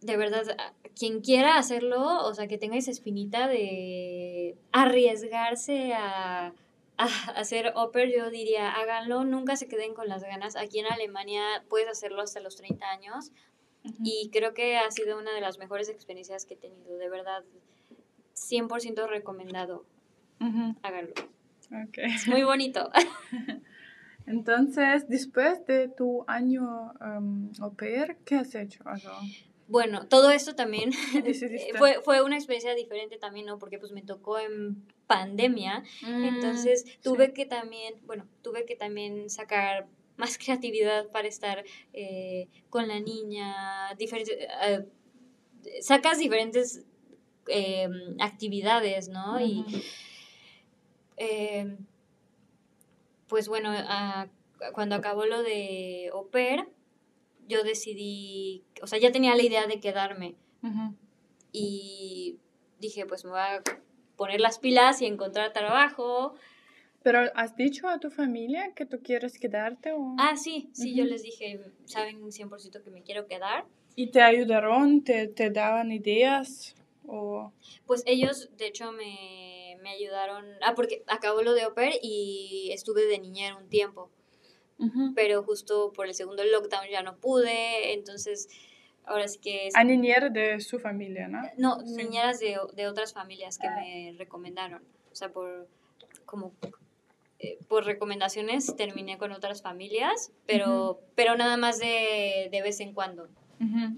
de 0.00 0.16
verdad, 0.16 0.44
quien 0.98 1.20
quiera 1.20 1.56
hacerlo, 1.56 2.24
o 2.24 2.34
sea, 2.34 2.46
que 2.46 2.58
tenga 2.58 2.76
esa 2.76 2.90
espinita 2.90 3.48
de 3.48 4.56
arriesgarse 4.72 5.92
a, 5.94 6.54
hacer 6.96 7.72
oper, 7.76 8.10
yo 8.14 8.28
diría, 8.28 8.70
háganlo, 8.72 9.24
nunca 9.24 9.56
se 9.56 9.68
queden 9.68 9.94
con 9.94 10.08
las 10.08 10.22
ganas. 10.22 10.54
Aquí 10.56 10.80
en 10.80 10.86
Alemania 10.86 11.64
puedes 11.70 11.88
hacerlo 11.88 12.20
hasta 12.20 12.40
los 12.40 12.56
30 12.56 12.90
años 12.90 13.32
y 14.04 14.28
creo 14.30 14.52
que 14.52 14.76
ha 14.76 14.90
sido 14.90 15.18
una 15.18 15.32
de 15.32 15.40
las 15.40 15.56
mejores 15.56 15.88
experiencias 15.88 16.44
que 16.44 16.54
he 16.54 16.56
tenido, 16.58 16.98
de 16.98 17.08
verdad, 17.08 17.42
100% 18.34 19.08
recomendado. 19.08 19.86
Háganlo. 20.82 21.14
Es 21.94 22.28
muy 22.28 22.42
bonito. 22.42 22.90
Entonces, 24.26 25.08
después 25.08 25.64
de 25.66 25.88
tu 25.88 26.24
año 26.26 26.92
um, 27.00 27.50
au 27.60 27.74
pair, 27.74 28.18
¿qué 28.24 28.36
has 28.36 28.54
hecho? 28.54 28.84
Bueno, 29.70 30.08
todo 30.08 30.32
esto 30.32 30.56
también 30.56 30.90
fue, 31.78 32.00
fue 32.02 32.22
una 32.22 32.34
experiencia 32.34 32.74
diferente 32.74 33.18
también, 33.18 33.46
¿no? 33.46 33.60
Porque 33.60 33.78
pues 33.78 33.92
me 33.92 34.02
tocó 34.02 34.40
en 34.40 34.84
pandemia, 35.06 35.84
mm, 36.02 36.24
entonces 36.24 36.84
tuve 37.02 37.32
que 37.32 37.46
también, 37.46 37.94
bueno, 38.04 38.26
tuve 38.42 38.64
que 38.66 38.74
también 38.74 39.30
sacar 39.30 39.86
más 40.16 40.38
creatividad 40.44 41.06
para 41.12 41.28
estar 41.28 41.64
eh, 41.92 42.48
con 42.68 42.88
la 42.88 42.98
niña, 42.98 43.94
diferentes, 43.96 44.36
eh, 44.36 44.84
sacas 45.80 46.18
diferentes 46.18 46.84
em, 47.46 48.16
actividades, 48.18 49.08
¿no? 49.08 49.40
Y 49.40 49.64
em, 51.16 51.78
pues 53.28 53.46
bueno, 53.46 53.72
cuando 54.72 54.96
acabó 54.96 55.26
lo 55.26 55.44
de 55.44 56.10
Oper, 56.12 56.66
yo 57.50 57.62
decidí, 57.62 58.64
o 58.80 58.86
sea, 58.86 58.98
ya 58.98 59.12
tenía 59.12 59.34
la 59.34 59.42
idea 59.42 59.66
de 59.66 59.80
quedarme. 59.80 60.36
Y 61.52 62.38
dije, 62.78 63.04
pues 63.06 63.24
me 63.24 63.32
voy 63.32 63.40
a 63.40 63.62
poner 64.16 64.40
las 64.40 64.58
pilas 64.58 65.02
y 65.02 65.06
encontrar 65.06 65.52
trabajo. 65.52 66.34
¿Pero 67.02 67.20
has 67.34 67.56
dicho 67.56 67.88
a 67.88 67.98
tu 67.98 68.10
familia 68.10 68.72
que 68.74 68.86
tú 68.86 69.00
quieres 69.02 69.38
quedarte? 69.38 69.92
O... 69.92 70.14
Ah, 70.18 70.36
sí, 70.36 70.70
sí, 70.72 70.94
yo 70.94 71.04
les 71.04 71.22
dije, 71.22 71.60
saben 71.86 72.22
100% 72.22 72.82
que 72.84 72.90
me 72.90 73.02
quiero 73.02 73.26
quedar. 73.26 73.66
¿Y 73.96 74.10
te 74.10 74.22
ayudaron? 74.22 75.02
¿Te, 75.02 75.26
te 75.26 75.50
daban 75.50 75.90
ideas? 75.90 76.74
O... 77.06 77.52
Pues 77.86 78.02
ellos, 78.06 78.50
de 78.56 78.66
hecho, 78.68 78.92
me, 78.92 79.76
me 79.82 79.90
ayudaron. 79.90 80.44
Ah, 80.62 80.74
porque 80.76 81.02
acabó 81.06 81.42
lo 81.42 81.54
de 81.54 81.66
Oper 81.66 81.94
y 82.02 82.70
estuve 82.72 83.06
de 83.06 83.18
niñera 83.18 83.56
un 83.56 83.68
tiempo 83.68 84.10
pero 85.14 85.42
justo 85.42 85.92
por 85.92 86.06
el 86.06 86.14
segundo 86.14 86.44
lockdown 86.44 86.88
ya 86.90 87.02
no 87.02 87.16
pude, 87.16 87.92
entonces 87.92 88.48
ahora 89.04 89.28
sí 89.28 89.38
que... 89.38 89.66
Es... 89.68 89.76
A 89.76 89.84
niñera 89.84 90.28
de 90.28 90.60
su 90.60 90.78
familia, 90.78 91.28
¿no? 91.28 91.42
No, 91.56 91.82
niñeras 91.82 92.40
de, 92.40 92.58
de, 92.74 92.88
otras 92.88 93.12
familias 93.12 93.58
que 93.58 93.68
me 93.68 94.14
recomendaron, 94.18 94.82
o 95.10 95.14
sea, 95.14 95.30
por 95.30 95.68
como... 96.24 96.52
Eh, 97.42 97.58
por 97.68 97.86
recomendaciones 97.86 98.76
terminé 98.76 99.16
con 99.16 99.32
otras 99.32 99.62
familias, 99.62 100.30
pero, 100.44 101.00
pero 101.14 101.38
nada 101.38 101.56
más 101.56 101.78
de, 101.78 102.50
de 102.52 102.62
vez 102.62 102.80
en 102.80 102.92
cuando. 102.92 103.30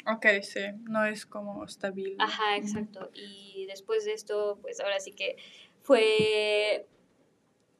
Ok, 0.06 0.26
sí, 0.42 0.60
no 0.88 1.04
es 1.04 1.24
como 1.24 1.64
estable. 1.64 2.16
Ajá, 2.18 2.56
exacto. 2.56 3.10
Y 3.14 3.66
después 3.66 4.04
de 4.04 4.12
esto, 4.12 4.58
pues 4.60 4.80
ahora 4.80 4.98
sí 4.98 5.12
que 5.12 5.36
fue 5.82 6.86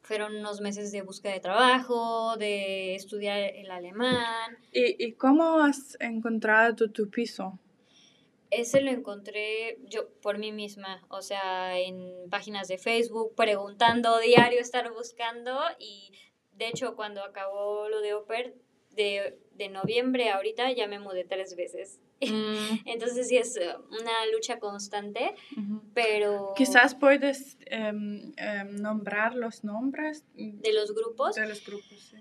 fueron 0.03 0.37
unos 0.37 0.61
meses 0.61 0.93
de 0.93 1.03
búsqueda 1.03 1.33
de 1.33 1.41
trabajo, 1.41 2.37
de 2.37 2.95
estudiar 2.95 3.39
el 3.39 3.71
alemán. 3.71 4.59
¿Y, 4.73 5.03
y 5.05 5.13
cómo 5.13 5.61
has 5.61 5.97
encontrado 6.01 6.75
tu, 6.75 6.91
tu, 6.91 7.09
piso? 7.09 7.59
Ese 8.51 8.83
lo 8.83 8.91
encontré 8.91 9.79
yo 9.89 10.09
por 10.21 10.39
mí 10.39 10.53
misma, 10.53 11.03
o 11.09 11.23
sea, 11.23 11.79
en 11.79 12.29
páginas 12.29 12.69
de 12.69 12.79
Facebook, 12.79 13.35
preguntando 13.35 14.19
diario, 14.19 14.61
estar 14.61 14.93
buscando 14.93 15.59
y 15.79 16.13
de 16.53 16.69
hecho 16.69 16.95
cuando 16.97 17.23
acabó 17.25 17.89
lo 17.89 18.01
de 18.01 18.15
Oper, 18.15 18.55
de, 18.91 19.39
de 19.53 19.69
noviembre 19.71 20.29
a 20.29 20.37
ahorita 20.37 20.71
ya 20.73 20.87
me 20.87 20.99
mudé 20.99 21.25
tres 21.25 21.57
veces. 21.57 22.01
Mm. 22.31 22.81
Entonces 22.87 23.29
sí 23.29 23.37
es 23.37 23.57
eh, 23.57 23.75
una 23.91 24.27
lucha 24.33 24.59
constante, 24.59 25.35
pero... 25.95 26.53
Quizás 26.57 26.95
puedes 26.95 27.59
em, 27.67 28.33
nombrar 28.81 29.35
los 29.35 29.65
nombres 29.65 30.25
de 30.35 30.73
los 30.73 30.95
grupos. 30.95 31.35
De 31.35 31.47
los 31.47 31.65
grupos, 31.65 32.15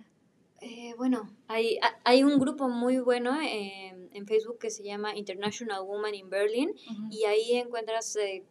eh, 0.61 0.93
bueno, 0.95 1.27
hay, 1.47 1.79
hay 2.03 2.23
un 2.23 2.39
grupo 2.39 2.69
muy 2.69 2.99
bueno 2.99 3.35
em, 3.41 4.09
en 4.13 4.27
Facebook 4.27 4.59
que 4.59 4.69
se 4.69 4.83
llama 4.83 5.15
International 5.15 5.81
Woman 5.81 6.13
in 6.13 6.29
Berlin 6.29 6.75
y 7.09 7.25
ahí 7.25 7.53
encuentras 7.53 8.15
eh, 8.17 8.43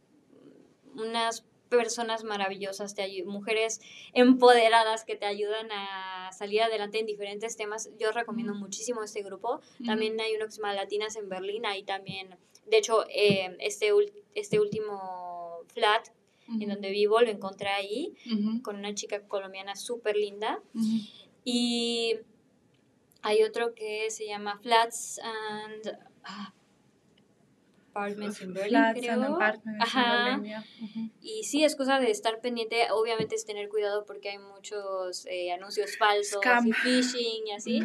unas 0.95 1.47
personas 1.69 2.25
maravillosas, 2.25 2.97
te 2.97 3.25
mujeres 3.25 3.81
empoderadas 4.13 5.05
que 5.05 5.15
te 5.15 5.25
ayudan 5.25 5.69
a 5.71 6.20
salir 6.33 6.63
adelante 6.63 6.99
en 6.99 7.07
diferentes 7.07 7.57
temas. 7.57 7.91
Yo 7.99 8.13
recomiendo 8.13 8.55
muchísimo 8.55 9.03
este 9.03 9.23
grupo. 9.23 9.61
También 9.85 10.21
hay 10.21 10.35
uno 10.37 10.47
que 10.47 10.53
se 10.53 10.59
llama 10.59 10.75
Latinas 10.75 11.17
en 11.17 11.29
Berlín, 11.29 11.67
ahí 11.67 11.83
también, 11.83 12.37
de 12.67 12.79
hecho, 12.79 13.05
eh, 13.09 13.57
este, 13.61 13.91
este 14.35 14.61
último 14.61 15.61
flat 15.69 16.09
en 16.49 16.69
donde 16.69 16.91
vivo 16.91 17.21
lo 17.21 17.31
encontré 17.31 17.69
ahí 17.69 18.15
con 18.63 18.77
una 18.77 18.95
chica 18.95 19.23
colombiana 19.29 19.77
súper 19.77 20.17
linda. 20.17 20.61
Y 21.45 22.19
hay 23.23 23.43
otro 23.43 23.75
que 23.75 24.11
se 24.11 24.27
llama 24.27 24.59
Flats 24.59 25.21
and... 25.23 25.99
Ah, 26.25 26.53
Apartments 27.91 28.41
in 28.41 28.55
Berlin, 28.55 28.83
creo. 28.95 29.39
Ajá. 29.81 30.41
Y 31.21 31.45
sí, 31.45 31.65
es 31.65 31.77
cosa 31.77 31.99
de 31.99 32.11
estar 32.11 32.41
pendiente. 32.41 32.91
Obviamente 32.93 33.35
es 33.35 33.45
tener 33.45 33.69
cuidado 33.69 34.07
porque 34.07 34.31
hay 34.31 34.39
muchos 34.39 35.27
eh, 35.27 35.53
anuncios 35.53 35.97
falsos 35.99 36.41
y 36.65 36.73
phishing 36.73 37.47
y 37.47 37.53
así. 37.53 37.81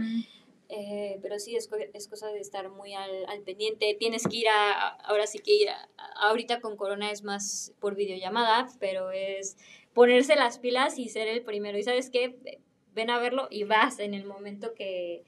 Eh, 0.70 1.20
pero 1.22 1.38
sí, 1.38 1.56
es, 1.56 1.70
es, 1.94 2.08
cosa 2.08 2.30
de 2.30 2.40
estar 2.40 2.70
muy 2.70 2.94
al, 2.94 3.26
al, 3.28 3.42
pendiente. 3.42 3.96
Tienes 4.00 4.28
que 4.28 4.38
ir 4.38 4.48
a, 4.48 4.90
ahora 5.06 5.28
sí 5.28 5.40
que 5.40 5.54
ir, 5.54 5.70
a, 5.70 5.88
ahorita 6.28 6.60
con 6.60 6.76
Corona 6.76 7.12
es 7.12 7.24
más 7.24 7.74
por 7.80 7.96
videollamada, 7.96 8.68
pero 8.80 9.12
es 9.12 9.58
ponerse 9.94 10.36
las 10.36 10.58
pilas 10.58 10.98
y 10.98 11.10
ser 11.10 11.28
el 11.28 11.44
primero. 11.44 11.78
Y 11.78 11.84
sabes 11.84 12.10
qué, 12.10 12.60
ven 12.94 13.10
a 13.10 13.20
verlo 13.20 13.48
y 13.52 13.64
vas 13.64 14.00
en 14.00 14.14
el 14.14 14.26
momento 14.26 14.74
que, 14.74 15.24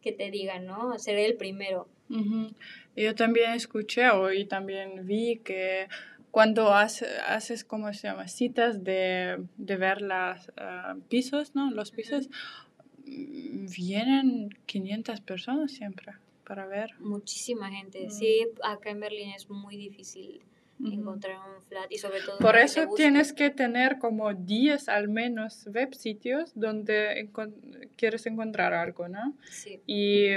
que 0.00 0.12
te 0.12 0.30
digan, 0.30 0.64
¿no? 0.66 0.98
Ser 0.98 1.18
el 1.18 1.36
primero. 1.36 1.88
Yo 2.08 3.14
también 3.14 3.52
escuché 3.52 4.04
y 4.34 4.44
también 4.46 5.06
vi 5.06 5.40
que 5.44 5.88
cuando 6.30 6.72
haces, 6.72 7.64
¿cómo 7.64 7.92
se 7.92 8.08
llama? 8.08 8.28
Citas 8.28 8.84
de, 8.84 9.42
de 9.56 9.76
ver 9.76 10.02
los 10.02 10.52
ah, 10.56 10.96
pisos, 11.08 11.54
¿no? 11.54 11.70
Los 11.70 11.90
pisos, 11.90 12.28
mm, 13.06 13.66
vienen 13.76 14.50
500 14.66 15.20
personas 15.20 15.72
siempre 15.72 16.14
para 16.46 16.66
ver. 16.66 16.90
Muchísima 17.00 17.70
gente. 17.70 18.06
Mm. 18.06 18.10
Sí, 18.10 18.46
acá 18.62 18.90
en 18.90 19.00
Berlín 19.00 19.30
es 19.30 19.48
muy 19.50 19.76
difícil 19.76 20.40
encontrar 20.84 21.36
un 21.38 21.60
flat 21.62 21.90
y 21.90 21.98
sobre 21.98 22.20
todo... 22.20 22.38
Por 22.38 22.56
eso 22.56 22.86
tienes 22.94 23.32
que 23.32 23.50
tener 23.50 23.98
como 23.98 24.32
10 24.32 24.88
al 24.88 25.08
menos 25.08 25.66
web 25.66 25.94
sitios 25.94 26.52
donde 26.54 27.28
quieres 27.96 28.26
encontrar 28.26 28.74
algo, 28.74 29.08
¿no? 29.08 29.34
Sí. 29.50 29.80
Y 29.86 30.28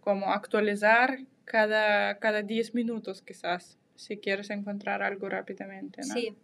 como 0.00 0.32
actualizar 0.32 1.20
cada, 1.44 2.18
cada 2.18 2.42
10 2.42 2.74
minutos 2.74 3.22
quizás, 3.22 3.78
si 3.96 4.18
quieres 4.18 4.50
encontrar 4.50 5.02
algo 5.02 5.28
rápidamente, 5.28 6.02
¿no? 6.06 6.14
Sí, 6.14 6.34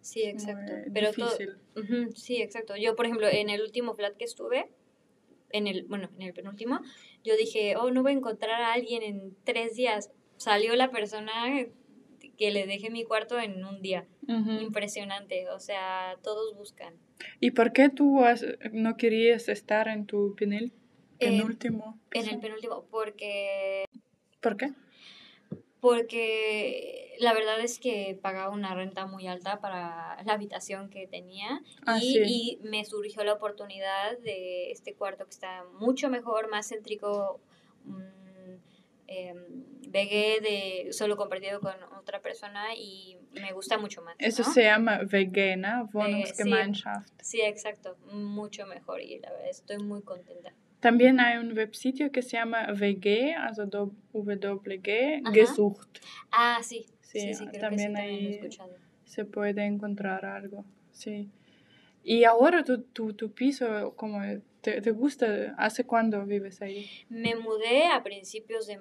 sí, 0.00 0.22
exacto. 0.22 0.72
Pero 0.92 1.12
difícil. 1.12 1.56
sí, 2.14 2.42
exacto. 2.42 2.76
Yo, 2.76 2.96
por 2.96 3.06
ejemplo, 3.06 3.28
en 3.28 3.50
el 3.50 3.62
último 3.62 3.94
flat 3.94 4.16
que 4.16 4.24
estuve, 4.24 4.70
en 5.50 5.66
el, 5.66 5.84
bueno, 5.84 6.10
en 6.16 6.22
el 6.22 6.32
penúltimo, 6.32 6.80
yo 7.24 7.36
dije, 7.36 7.76
oh, 7.76 7.90
no 7.90 8.02
voy 8.02 8.12
a 8.12 8.16
encontrar 8.16 8.62
a 8.62 8.72
alguien 8.72 9.02
en 9.02 9.36
tres 9.44 9.74
días. 9.74 10.10
Salió 10.36 10.76
la 10.76 10.90
persona 10.90 11.66
que 12.36 12.50
le 12.50 12.66
dejé 12.66 12.90
mi 12.90 13.04
cuarto 13.04 13.38
en 13.38 13.64
un 13.64 13.82
día. 13.82 14.06
Impresionante, 14.60 15.48
o 15.50 15.58
sea, 15.58 16.16
todos 16.22 16.54
buscan. 16.54 16.94
¿Y 17.40 17.50
por 17.52 17.72
qué 17.72 17.88
tú 17.88 18.20
no 18.72 18.96
querías 18.96 19.48
estar 19.48 19.88
en 19.88 20.06
tu 20.06 20.34
penúltimo? 21.18 21.98
En 22.12 22.28
el 22.28 22.40
penúltimo, 22.40 22.86
porque 22.90 23.84
¿Por 24.40 24.56
qué? 24.56 24.72
porque 25.80 27.14
la 27.20 27.32
verdad 27.32 27.60
es 27.60 27.78
que 27.78 28.18
pagaba 28.20 28.50
una 28.50 28.74
renta 28.74 29.06
muy 29.06 29.26
alta 29.26 29.60
para 29.60 30.20
la 30.24 30.32
habitación 30.32 30.90
que 30.90 31.06
tenía 31.06 31.62
Ah, 31.86 31.98
y, 31.98 32.12
sí. 32.12 32.22
y 32.26 32.58
me 32.62 32.84
surgió 32.84 33.22
la 33.24 33.34
oportunidad 33.34 34.18
de 34.18 34.70
este 34.70 34.94
cuarto 34.94 35.24
que 35.24 35.30
está 35.30 35.64
mucho 35.78 36.08
mejor, 36.10 36.50
más 36.50 36.68
céntrico, 36.68 37.40
un 37.84 38.60
em, 39.06 39.64
VG 39.88 40.42
de 40.42 40.88
solo 40.90 41.16
compartido 41.16 41.60
con 41.60 41.74
otra 41.98 42.20
persona 42.20 42.74
y 42.74 43.16
me 43.32 43.52
gusta 43.52 43.78
mucho 43.78 44.02
más. 44.02 44.16
Eso 44.18 44.42
¿no? 44.42 44.52
se 44.52 44.64
llama 44.64 45.00
¿no? 45.56 45.88
Wohnungsgemeinschaft. 45.92 47.08
Sí, 47.22 47.40
exacto, 47.40 47.96
mucho 48.12 48.66
mejor 48.66 49.00
y 49.00 49.18
la 49.20 49.30
verdad 49.30 49.48
estoy 49.48 49.78
muy 49.78 50.02
contenta. 50.02 50.52
También 50.80 51.18
hay 51.20 51.38
un 51.38 51.56
websitio 51.56 52.12
que 52.12 52.22
se 52.22 52.36
llama 52.36 52.66
WG, 52.72 53.34
also 53.36 53.66
WG, 53.66 55.22
Ajá. 55.24 55.32
gesucht. 55.34 55.98
Ah, 56.30 56.60
sí, 56.62 56.86
Sí, 57.00 57.20
sí, 57.20 57.34
sí, 57.34 57.46
creo 57.48 57.60
también 57.60 57.94
que 57.94 58.00
sí, 58.02 58.06
también 58.08 58.40
lo 58.40 58.48
he 58.48 58.56
ahí-. 58.56 58.70
Se 59.04 59.24
puede 59.24 59.64
encontrar 59.64 60.24
algo, 60.26 60.64
sí. 60.92 61.30
Y 62.04 62.24
ahora 62.24 62.62
tu, 62.62 62.82
tu, 62.82 63.14
tu 63.14 63.32
piso, 63.32 63.94
como 63.96 64.20
te, 64.60 64.80
te 64.80 64.90
gusta? 64.90 65.54
¿Hace 65.56 65.84
cuándo 65.84 66.24
vives 66.26 66.60
ahí? 66.62 66.86
Me 67.08 67.34
mudé 67.34 67.86
a 67.86 68.02
principios 68.02 68.66
de, 68.66 68.78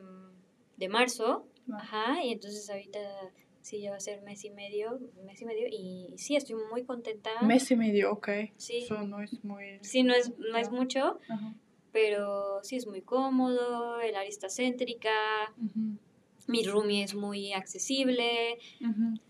de 0.78 0.90
marzo, 0.90 1.48
Ah. 1.70 1.80
ajá, 1.82 2.24
y 2.24 2.32
entonces 2.32 2.70
ahorita 2.70 3.00
sí 3.62 3.82
ya 3.82 3.92
va 3.92 3.98
a 3.98 4.00
ser 4.00 4.22
mes 4.22 4.46
y 4.46 4.50
medio, 4.50 5.00
mes 5.26 5.42
y 5.42 5.46
medio, 5.46 5.68
y 5.70 6.14
sí, 6.18 6.36
estoy 6.38 6.56
muy 6.72 6.84
contenta. 6.86 7.30
Mes 7.42 7.70
y 7.72 7.76
medio, 7.76 8.12
ok. 8.14 8.30
Sí. 8.56 8.84
Eso 8.86 9.02
no 9.06 9.22
es 9.22 9.44
muy... 9.44 9.80
Sí, 9.82 10.04
no 10.04 10.14
es, 10.14 10.32
no 10.38 10.58
es 10.58 10.72
mucho, 10.72 11.20
Ajá. 11.28 11.56
Pero 11.98 12.60
sí 12.62 12.76
es 12.76 12.86
muy 12.86 13.02
cómodo, 13.02 14.00
el 14.02 14.16
área 14.16 14.30
está 14.30 14.50
céntrica, 14.50 15.10
mi 16.46 16.64
roomie 16.64 17.04
es 17.04 17.16
muy 17.16 17.54
accesible, 17.54 18.60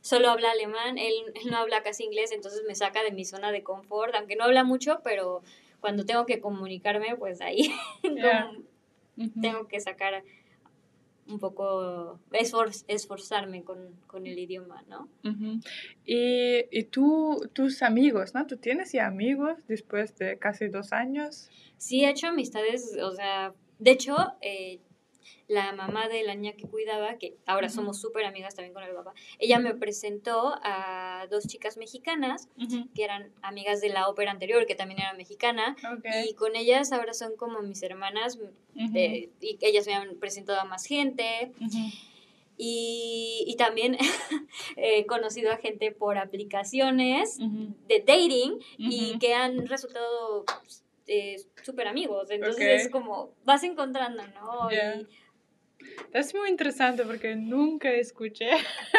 solo 0.02 0.30
habla 0.30 0.52
alemán, 0.52 0.98
él, 0.98 1.14
él 1.36 1.50
no 1.50 1.56
habla 1.56 1.82
casi 1.82 2.04
inglés, 2.04 2.34
entonces 2.34 2.64
me 2.68 2.76
saca 2.76 3.04
de 3.04 3.14
mi 3.14 3.24
zona 3.24 3.54
de 3.54 3.64
confort, 3.64 4.14
aunque 4.16 4.36
no 4.36 4.44
habla 4.44 4.66
mucho, 4.66 5.00
pero 5.02 5.44
cuando 5.80 6.04
tengo 6.04 6.26
que 6.26 6.42
comunicarme, 6.42 7.16
pues 7.16 7.40
ahí 7.40 7.72
como 8.02 8.66
tengo 9.42 9.70
que 9.70 9.80
sacar 9.80 10.26
un 11.30 11.40
poco, 11.40 12.20
esfor- 12.32 12.84
esforzarme 12.88 13.64
con, 13.64 13.78
con 14.08 14.26
el 14.28 14.38
idioma, 14.40 14.84
¿no? 14.88 15.10
Y, 16.06 16.66
y 16.72 16.84
tú, 16.86 17.50
tus 17.54 17.82
amigos, 17.82 18.34
¿no? 18.34 18.46
¿Tú 18.48 18.58
tienes 18.58 18.92
ya 18.94 19.08
amigos 19.08 19.58
después 19.68 20.18
de 20.18 20.38
casi 20.38 20.68
dos 20.68 20.94
años? 20.94 21.50
Sí 21.78 22.04
he 22.06 22.10
hecho 22.10 22.28
amistades, 22.28 22.98
o 23.02 23.12
sea, 23.12 23.54
de 23.80 23.92
hecho, 23.92 24.16
eh, 24.42 24.80
la 25.48 25.72
mamá 25.72 26.08
de 26.10 26.24
la 26.24 26.36
niña 26.36 26.54
que 26.54 26.66
cuidaba, 26.68 27.18
que 27.18 27.36
ahora 27.46 27.70
somos 27.70 28.00
súper 28.02 28.26
amigas 28.26 28.54
también 28.56 28.74
con 28.74 28.84
el 28.84 28.94
papá, 28.94 29.14
ella 29.40 29.60
me 29.60 29.74
presentó 29.76 30.56
a 30.64 31.26
dos 31.30 31.48
chicas 31.48 31.78
mexicanas 31.78 32.50
que 32.94 33.04
eran 33.04 33.32
amigas 33.42 33.80
de 33.82 33.90
la 33.90 34.08
ópera 34.10 34.32
anterior, 34.32 34.66
que 34.66 34.76
también 34.76 35.00
era 35.02 35.14
mexicana, 35.14 35.76
y 36.30 36.34
con 36.34 36.56
ellas 36.56 36.92
ahora 36.92 37.14
son 37.14 37.36
como 37.38 37.62
mis 37.62 37.82
hermanas, 37.84 38.38
de- 38.94 39.30
y 39.42 39.58
ellas 39.62 39.88
me 39.88 39.94
han 39.94 40.16
presentado 40.16 40.60
a 40.60 40.66
más 40.66 40.86
gente, 40.86 41.52
y, 42.60 43.44
y 43.48 43.56
también 43.56 43.98
he 44.78 45.06
conocido 45.06 45.52
a 45.52 45.58
gente 45.58 45.92
por 45.92 46.18
aplicaciones 46.18 47.38
de 47.88 48.00
dating 48.00 48.60
y 48.78 49.20
que 49.20 49.34
han 49.36 49.68
resultado 49.68 50.44
pues, 50.64 50.84
eh, 51.08 51.38
súper 51.64 51.88
amigos. 51.88 52.30
Entonces 52.32 52.64
Ok. 52.66 52.86
es 52.86 52.90
como, 52.90 53.34
vas 53.44 53.64
encontrando, 53.64 54.24
¿no? 54.28 54.70
Ya. 54.72 54.96
Y- 54.96 55.08
Es 56.12 56.34
muy 56.34 56.50
interesante 56.50 57.04
porque 57.04 57.36
nunca 57.36 57.92
escuché 57.92 58.50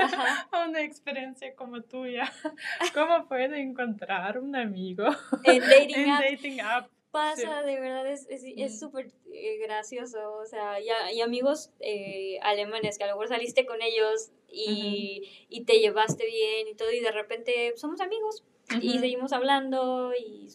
ajá. 0.01 0.49
una 0.69 0.81
experiencia 0.83 1.55
como 1.57 1.83
tuya. 1.83 2.33
¿Cómo 2.95 3.27
puede 3.27 3.61
encontrar 3.61 4.39
un 4.39 4.55
amigo 4.55 5.05
En 5.45 5.61
dating 5.69 5.97
en 5.97 6.11
apps 6.11 6.25
dating 6.31 6.61
app? 6.61 6.91
pasa, 7.11 7.63
de 7.63 7.81
verdad, 7.81 8.07
es 8.07 8.27
es- 8.29 8.45
es 8.57 8.75
Mm. 8.77 8.79
súper 8.79 9.13
eh, 9.33 9.59
gracioso. 9.59 10.35
O 10.35 10.45
sea, 10.47 10.79
y, 10.81 10.87
y 11.15 11.21
amigos 11.21 11.71
eh, 11.81 12.39
alemanes 12.43 12.97
que 12.99 13.05
a 13.05 13.07
lo 13.09 13.15
mejor 13.15 13.29
saliste 13.29 13.67
con 13.67 13.81
ellos 13.83 14.31
y, 14.49 15.47
y 15.49 15.65
te 15.65 15.81
llevaste 15.81 16.25
bien 16.27 16.69
y 16.69 16.75
todo, 16.75 16.93
y 16.93 17.01
de 17.01 17.11
repente 17.11 17.73
somos 17.77 18.01
amigos 18.01 18.45
y 18.81 18.91
Ujú. 18.91 18.99
seguimos 19.01 19.33
hablando 19.33 20.13
y 20.15 20.49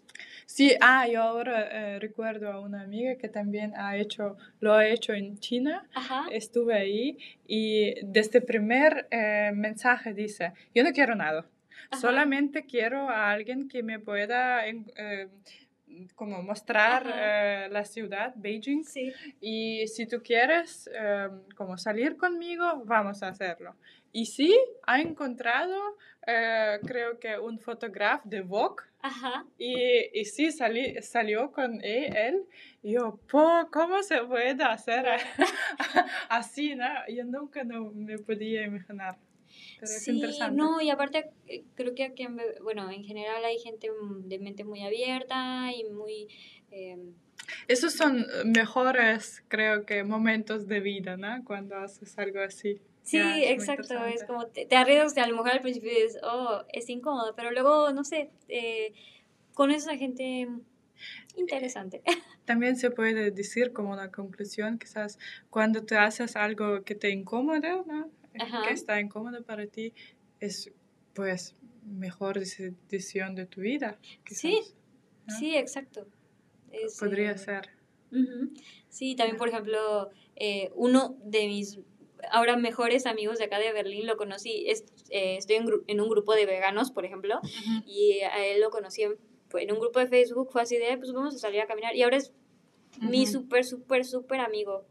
Sí, 0.45 0.75
ah, 0.81 1.07
yo 1.07 1.21
ahora 1.21 1.67
eh, 1.95 1.99
recuerdo 1.99 2.51
a 2.51 2.59
una 2.59 2.81
amiga 2.81 3.15
que 3.15 3.29
también 3.29 3.73
ha 3.77 3.97
hecho, 3.97 4.37
lo 4.59 4.73
ha 4.73 4.87
hecho 4.87 5.13
en 5.13 5.37
China. 5.39 5.87
ajá. 5.93 6.25
Estuve 6.31 6.75
ahí 6.75 7.17
y 7.47 7.95
desde 8.05 8.39
el 8.39 8.45
primer 8.45 9.07
eh, 9.11 9.51
mensaje 9.53 10.13
dice, 10.13 10.53
yo 10.75 10.83
no 10.83 10.91
quiero 10.91 11.15
nada, 11.15 11.45
Ajá. 11.89 12.01
solamente 12.01 12.65
quiero 12.65 13.09
a 13.09 13.31
alguien 13.31 13.67
que 13.67 13.83
me 13.83 13.99
pueda 13.99 14.67
eh, 14.67 15.29
como 16.15 16.41
mostrar 16.41 17.05
la 17.71 17.85
ciudad, 17.85 18.33
Beijing, 18.35 18.83
Sí. 18.83 19.13
y 19.39 19.87
si 19.87 20.07
tú 20.07 20.21
quieres 20.23 20.89
como 21.55 21.77
salir 21.77 22.17
conmigo, 22.17 22.81
vamos 22.85 23.21
a 23.21 23.27
hacerlo. 23.27 23.75
Y 24.11 24.25
sí, 24.25 24.57
ha 24.87 24.99
encontrado, 25.01 25.75
creo 26.83 27.19
que 27.19 27.37
un 27.37 27.59
fotógrafo 27.59 28.27
de 28.27 28.41
Vogue, 28.41 28.83
Ajá. 29.03 29.45
y, 29.57 30.19
y 30.19 30.25
sí, 30.25 30.51
salí, 30.51 30.95
salió 31.01 31.51
con 31.51 31.79
e- 31.83 32.07
él. 32.27 32.45
Y 32.81 32.93
yo, 32.93 33.19
po, 33.29 33.69
¿cómo 33.71 34.01
se 34.01 34.21
puede 34.23 34.63
hacer 34.63 35.05
así? 36.29 36.75
¿no? 36.75 36.85
Yo 37.07 37.25
nunca 37.25 37.63
no 37.63 37.91
me 37.91 38.17
podía 38.17 38.63
imaginar. 38.63 39.17
Pero 39.79 39.91
es 39.91 40.03
Sí, 40.03 40.11
interesante. 40.11 40.55
no, 40.57 40.81
y 40.81 40.89
aparte 40.89 41.29
eh, 41.47 41.63
creo 41.75 41.93
que 41.93 42.05
aquí, 42.05 42.23
en, 42.23 42.37
bueno, 42.63 42.89
en 42.89 43.03
general 43.03 43.43
hay 43.45 43.59
gente 43.59 43.89
de 44.25 44.39
mente 44.39 44.63
muy 44.63 44.81
abierta 44.83 45.69
y 45.75 45.83
muy... 45.91 46.27
eh, 46.71 46.97
Esos 47.67 47.93
son 47.93 48.25
mejores, 48.45 49.43
creo 49.49 49.85
que, 49.85 50.03
momentos 50.03 50.67
de 50.67 50.79
vida, 50.79 51.17
¿no? 51.17 51.43
Cuando 51.43 51.75
haces 51.77 52.17
algo 52.17 52.39
así. 52.39 52.81
Sí, 53.03 53.17
Ya, 53.17 53.39
exacto, 53.51 54.03
es 54.05 54.23
como 54.23 54.47
te, 54.47 54.65
te 54.65 54.75
arriesgas, 54.75 55.17
a 55.17 55.27
lo 55.27 55.35
mejor 55.35 55.51
al 55.51 55.61
principio 55.61 55.89
dices, 55.91 56.19
oh, 56.23 56.63
es 56.73 56.89
incómodo, 56.89 57.35
pero 57.35 57.51
luego, 57.51 57.91
no 57.93 58.03
sé, 58.03 58.31
eh, 58.47 58.93
conoces 59.53 59.87
a 59.87 59.97
gente 59.97 60.47
interesante. 61.35 62.01
También 62.45 62.75
se 62.75 62.91
puede 62.91 63.31
decir 63.31 63.73
como 63.73 63.91
una 63.93 64.11
conclusión, 64.11 64.77
quizás, 64.77 65.17
cuando 65.49 65.83
te 65.83 65.97
haces 65.97 66.35
algo 66.35 66.83
que 66.83 66.95
te 66.95 67.09
incomoda. 67.09 67.83
Que 68.65 68.73
está 68.73 68.99
incómodo 68.99 69.43
para 69.43 69.67
ti, 69.67 69.93
es, 70.39 70.71
pues, 71.13 71.55
mejor 71.85 72.39
deci- 72.39 72.75
decisión 72.89 73.35
de 73.35 73.45
tu 73.45 73.61
vida. 73.61 73.99
Sí, 74.25 74.59
sí, 75.27 75.55
exacto. 75.55 76.07
Es, 76.71 76.97
Podría 76.97 77.31
eh, 77.31 77.37
ser. 77.37 77.69
Sí, 78.89 79.15
también, 79.15 79.37
por 79.37 79.49
ejemplo, 79.49 80.09
eh, 80.35 80.71
uno 80.73 81.15
de 81.23 81.45
mis 81.47 81.79
ahora 82.31 82.57
mejores 82.57 83.05
amigos 83.05 83.37
de 83.39 83.45
acá 83.45 83.59
de 83.59 83.71
Berlín 83.73 84.05
lo 84.07 84.17
conocí, 84.17 84.65
es- 84.67 84.85
eh, 85.09 85.37
estoy 85.37 85.57
en, 85.57 85.67
en 85.87 86.01
un 86.01 86.09
grupo 86.09 86.33
de 86.33 86.45
veganos, 86.45 86.91
por 86.91 87.05
ejemplo, 87.05 87.39
y 87.85 88.19
a 88.21 88.45
él 88.45 88.61
lo 88.61 88.69
conocí 88.69 89.03
en, 89.03 89.17
en 89.55 89.71
un 89.71 89.79
grupo 89.79 89.99
de 89.99 90.07
Facebook, 90.07 90.49
fue 90.51 90.61
así 90.61 90.77
de, 90.77 90.87
"Ay, 90.87 90.97
pues 90.97 91.11
vamos 91.13 91.35
a 91.35 91.37
salir 91.37 91.61
a 91.61 91.67
caminar, 91.67 91.95
y 91.95 92.03
ahora 92.03 92.17
es 92.17 92.33
mi 93.01 93.25
súper, 93.25 93.65
súper, 93.65 94.05
súper 94.05 94.39
amigo. 94.39 94.85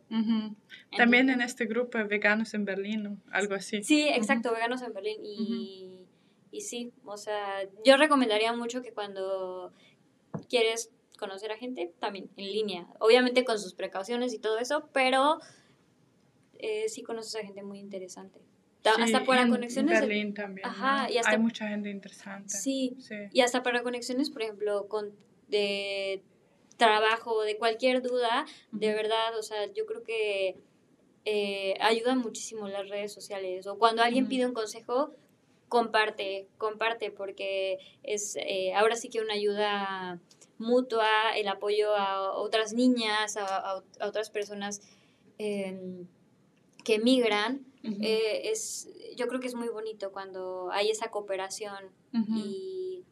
También 0.97 1.31
en 1.31 1.41
este 1.41 1.67
grupo 1.67 1.99
de 1.99 2.05
veganos 2.05 2.53
en 2.55 2.65
Berlín, 2.65 3.03
¿no? 3.05 3.17
algo 3.31 3.55
así. 3.55 3.83
Sí, 3.85 4.09
exacto, 4.09 4.53
veganos 4.53 4.83
en 4.83 4.93
Berlín. 4.93 5.21
Y, 5.25 6.07
y 6.51 6.61
sí, 6.63 6.93
o 7.05 7.17
sea, 7.17 7.63
yo 7.85 7.97
recomendaría 7.97 8.53
mucho 8.53 8.83
que 8.83 8.93
cuando 8.93 9.73
quieres 10.49 10.91
conocer 11.19 11.53
a 11.53 11.57
gente, 11.57 11.93
también 12.01 12.29
en 12.37 12.47
línea. 12.53 12.87
Obviamente 12.99 13.45
con 13.45 13.59
sus 13.59 13.75
precauciones 13.75 14.35
y 14.35 14.39
todo 14.41 14.59
eso, 14.59 14.89
pero 14.93 15.39
eh, 16.63 16.89
sí 16.89 17.03
conoces 17.03 17.35
a 17.37 17.45
gente 17.45 17.63
muy 17.63 17.79
interesante. 17.79 18.41
Ta- 18.81 18.95
Sí, 18.97 19.03
hasta 19.03 19.25
para 19.25 19.43
en 19.43 19.51
conexiones. 19.51 20.01
Berlín 20.01 20.33
también. 20.35 20.67
Ajá, 20.67 21.05
¿no? 21.07 21.13
y 21.13 21.19
hasta- 21.19 21.33
Hay 21.33 21.39
mucha 21.39 21.69
gente 21.69 21.91
interesante. 21.91 22.49
sí, 22.57 22.97
Sí. 22.99 23.15
y 23.33 23.41
hasta 23.43 23.63
para 23.63 23.83
conexiones, 23.83 24.31
por 24.31 24.43
ejemplo, 24.43 24.89
con 24.89 25.13
de 25.49 26.23
trabajo, 26.79 27.43
de 27.43 27.57
cualquier 27.59 28.03
duda, 28.03 28.47
de 28.73 28.93
verdad, 28.95 29.39
o 29.39 29.43
sea, 29.43 29.71
yo 29.73 29.85
creo 29.87 30.03
que 30.03 30.57
eh, 31.25 31.75
ayudan 31.81 32.19
muchísimo 32.19 32.67
las 32.67 32.89
redes 32.89 33.13
sociales. 33.13 33.67
O 33.69 33.79
cuando 33.79 34.03
alguien 34.03 34.27
pide 34.27 34.45
un 34.47 34.55
consejo, 34.55 35.13
comparte, 35.69 36.49
comparte, 36.59 37.11
porque 37.13 37.79
es 38.03 38.35
eh, 38.37 38.75
ahora 38.75 38.97
sí 38.97 39.09
que 39.09 39.21
una 39.21 39.35
ayuda 39.35 40.21
mutua, 40.59 41.09
el 41.37 41.47
apoyo 41.49 41.95
a 41.95 42.33
otras 42.33 42.73
niñas, 42.73 43.37
a, 43.37 43.45
a- 43.45 43.83
a 44.01 44.07
otras 44.09 44.31
personas 44.31 44.81
em, 45.39 46.07
que 46.85 46.99
migran, 46.99 47.65
eh, 47.83 48.43
es, 48.51 48.89
yo 49.17 49.27
creo 49.27 49.41
que 49.41 49.49
es 49.49 49.55
muy 49.55 49.69
bonito 49.69 50.13
cuando 50.13 50.71
hay 50.73 50.91
esa 50.91 51.11
cooperación 51.11 51.87
y 52.13 53.03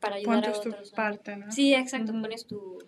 para 0.00 0.16
ayudar 0.16 0.46
a 0.48 0.58
otros. 0.58 0.90
Tu. 0.90 0.96
Parte, 0.96 1.36
¿no? 1.36 1.50
Sí, 1.50 1.74
exacto, 1.74 2.12
pones 2.12 2.46
tu, 2.46 2.78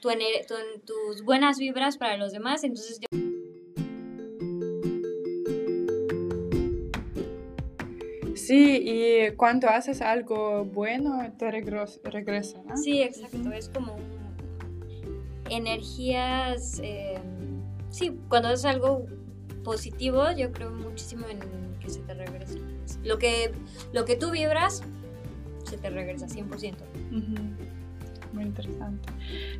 tu, 0.00 0.08
tu, 0.08 0.54
tus 0.84 1.22
buenas 1.22 1.58
vibras 1.58 1.98
para 1.98 2.16
los 2.16 2.32
demás, 2.32 2.64
entonces 2.64 3.00
Sí, 8.34 8.82
y 8.84 9.30
cuando 9.36 9.68
haces 9.70 10.02
algo 10.02 10.66
bueno, 10.66 11.32
te 11.38 11.50
regresa, 11.50 12.62
¿no? 12.62 12.76
Sí, 12.76 13.00
exacto. 13.00 13.50
Es 13.52 13.70
como 13.70 13.96
energías 15.48 16.78
em, 16.82 17.22
sí, 17.94 18.18
cuando 18.28 18.48
haces 18.48 18.64
algo 18.64 19.06
positivo, 19.62 20.30
yo 20.32 20.52
creo 20.52 20.70
muchísimo 20.70 21.26
en 21.28 21.38
que 21.78 21.88
se 21.88 22.00
te 22.00 22.14
regresa. 22.14 22.58
Lo 23.02 23.18
que, 23.18 23.52
lo 23.92 24.04
que 24.04 24.16
tú 24.16 24.30
vibras, 24.30 24.82
se 25.64 25.78
te 25.78 25.90
regresa 25.90 26.26
100%. 26.26 26.74
Muy 28.32 28.44
interesante. 28.44 29.08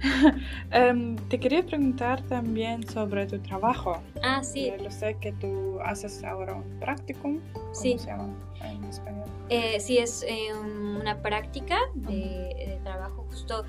Em, 0.72 1.14
te 1.28 1.38
quería 1.38 1.64
preguntar 1.64 2.22
también 2.22 2.86
sobre 2.88 3.24
tu 3.26 3.38
trabajo. 3.38 4.02
Ah, 4.20 4.42
sí. 4.42 4.72
Yo 4.82 4.90
sé 4.90 5.16
que 5.20 5.32
tú 5.32 5.78
haces 5.84 6.24
ahora 6.24 6.54
un 6.54 6.80
practicum. 6.80 7.38
¿Cómo 7.52 7.74
se 7.74 7.96
llama 7.98 8.34
en 8.64 8.82
español? 8.84 9.28
Eh, 9.48 9.78
sí, 9.78 9.98
es 9.98 10.24
eh, 10.26 10.52
una 10.52 11.22
práctica 11.22 11.78
de, 11.94 12.80
trabajo 12.82 13.24
justo. 13.30 13.64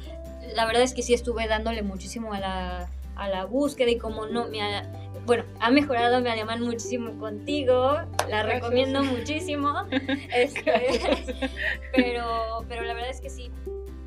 La 0.55 0.65
verdad 0.65 0.81
es 0.81 0.95
que 0.95 1.03
sí 1.03 1.13
estuve 1.13 1.47
dándole 1.47 1.83
muchísimo 1.83 2.33
a 2.33 2.39
la, 2.39 2.89
a 3.15 3.29
la 3.29 3.45
búsqueda 3.45 3.89
y 3.91 3.97
como 3.97 4.25
no 4.25 4.47
me 4.47 4.59
bueno, 5.25 5.43
ha 5.59 5.71
mejorado 5.71 6.21
mi 6.21 6.29
alemán 6.29 6.61
muchísimo 6.61 7.17
contigo, 7.19 7.97
la 8.29 8.43
recomiendo 8.43 9.03
muchísimo, 9.03 9.73
este, 10.35 10.99
pero, 11.95 12.63
pero 12.69 12.83
la 12.83 12.93
verdad 12.93 13.09
es 13.09 13.21
que 13.21 13.31
sí, 13.31 13.49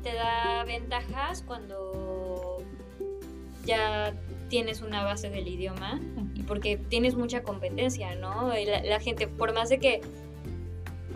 te 0.01 0.13
da 0.13 0.63
ventajas 0.63 1.43
cuando 1.45 2.57
ya 3.65 4.13
tienes 4.49 4.81
una 4.81 5.03
base 5.03 5.29
del 5.29 5.47
idioma 5.47 5.99
y 6.33 6.43
porque 6.43 6.77
tienes 6.77 7.15
mucha 7.15 7.43
competencia, 7.43 8.15
¿no? 8.15 8.51
La, 8.83 8.99
gente, 8.99 9.27
por 9.27 9.53
más 9.53 9.69
de 9.69 9.79
que 9.79 10.01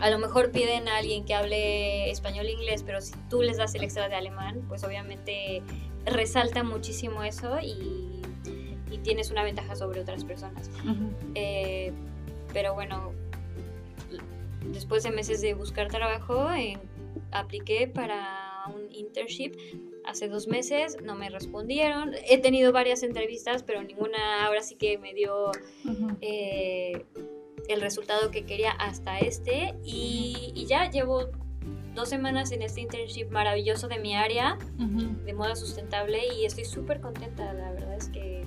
a 0.00 0.10
lo 0.10 0.18
mejor 0.18 0.50
piden 0.50 0.88
a 0.88 0.96
alguien 0.96 1.24
que 1.24 1.34
hable 1.34 2.10
español 2.10 2.46
e 2.46 2.52
inglés, 2.52 2.82
pero 2.82 3.00
si 3.00 3.12
tú 3.30 3.42
les 3.42 3.56
das 3.56 3.74
el 3.74 3.84
extra 3.84 4.08
de 4.08 4.14
alemán, 4.14 4.64
pues 4.68 4.84
obviamente 4.84 5.62
resalta 6.04 6.62
muchísimo 6.62 7.22
eso 7.22 7.58
y, 7.60 8.10
tienes 9.02 9.30
una 9.30 9.44
ventaja 9.44 9.76
sobre 9.76 10.00
otras 10.00 10.24
personas. 10.24 10.70
Eh, 11.34 11.92
pero 12.54 12.72
bueno, 12.72 13.12
después 14.72 15.02
de 15.02 15.10
meses 15.10 15.42
de 15.42 15.52
buscar 15.52 15.88
trabajo, 15.88 16.48
apliqué 17.30 17.86
para 17.86 18.64
un 18.74 18.90
internship 18.94 19.52
hace 20.04 20.28
dos 20.28 20.48
meses, 20.48 20.96
no 21.02 21.14
me 21.16 21.28
respondieron. 21.28 22.12
He 22.28 22.38
tenido 22.38 22.72
varias 22.72 23.02
entrevistas, 23.02 23.62
pero 23.62 23.82
ninguna 23.82 24.46
ahora 24.46 24.62
sí 24.62 24.76
que 24.76 24.96
me 24.96 25.12
dio 25.12 25.50
eh, 26.20 27.04
el 27.68 27.80
resultado 27.80 28.30
que 28.30 28.44
quería 28.44 28.72
hasta 28.72 29.18
este. 29.18 29.74
Y, 29.84 30.64
ya 30.68 30.90
llevo 30.90 31.30
dos 31.94 32.08
semanas 32.08 32.52
en 32.52 32.62
este 32.62 32.80
internship 32.80 33.30
maravilloso 33.30 33.88
de 33.88 33.98
mi 33.98 34.16
área, 34.16 34.58
de 34.78 35.32
moda 35.32 35.54
sustentable, 35.54 36.20
y 36.34 36.44
estoy 36.44 36.64
súper 36.64 37.00
contenta, 37.00 37.52
la 37.52 37.72
verdad 37.72 37.94
es 37.94 38.08
que... 38.08 38.44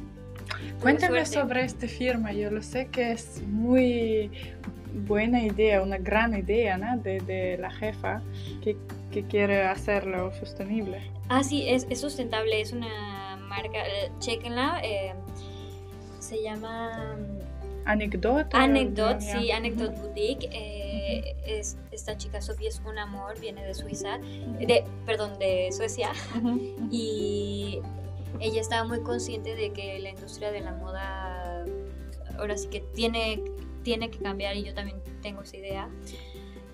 Cuéntame 0.81 1.25
sobre 1.25 1.63
esta 1.63 1.87
firma, 1.87 2.33
yo 2.33 2.49
lo 2.51 2.61
sé 2.61 2.87
que 2.87 3.11
es 3.11 3.41
muy 3.43 4.31
buena 5.05 5.43
idea, 5.43 5.81
una 5.81 5.97
gran 5.97 6.37
idea 6.37 6.77
¿no? 6.77 6.97
de, 6.97 7.19
de 7.19 7.57
la 7.57 7.69
jefa 7.69 8.21
que 8.63 8.75
que 9.11 9.23
quiere 9.23 9.63
hacerlo 9.63 10.31
sostenible. 10.33 11.01
Ah, 11.29 11.43
sí, 11.43 11.67
es, 11.67 11.87
es 11.89 12.01
sustentable, 12.01 12.61
es 12.61 12.71
una 12.71 13.37
marca, 13.37 13.79
eh, 13.85 14.11
chequenla, 14.19 14.79
eh, 14.83 15.13
se 16.19 16.41
llama... 16.43 17.17
Anecdote. 17.87 18.49
Anecdote, 18.51 19.21
sí, 19.21 19.51
Anecdote 19.51 19.99
Boutique. 19.99 20.49
Eh, 20.51 21.35
es, 21.45 21.77
esta 21.91 22.17
chica 22.17 22.41
Sofía 22.41 22.69
es 22.69 22.81
un 22.85 22.97
amor, 22.97 23.39
viene 23.39 23.65
de 23.65 23.73
Suiza, 23.73 24.17
de, 24.17 24.83
perdón, 25.05 25.39
de 25.39 25.69
Suecia. 25.71 26.11
Y 26.91 27.79
ella 28.39 28.61
estaba 28.61 28.87
muy 28.87 29.01
consciente 29.01 29.55
de 29.55 29.71
que 29.71 29.99
la 29.99 30.09
industria 30.09 30.51
de 30.51 30.59
la 30.59 30.73
moda 30.73 31.65
ahora 32.37 32.57
sí 32.57 32.67
que 32.67 32.81
tiene, 32.81 33.41
tiene 33.83 34.09
que 34.09 34.19
cambiar 34.19 34.55
y 34.55 34.63
yo 34.63 34.73
también 34.73 34.97
tengo 35.21 35.41
esa 35.41 35.57
idea. 35.57 35.89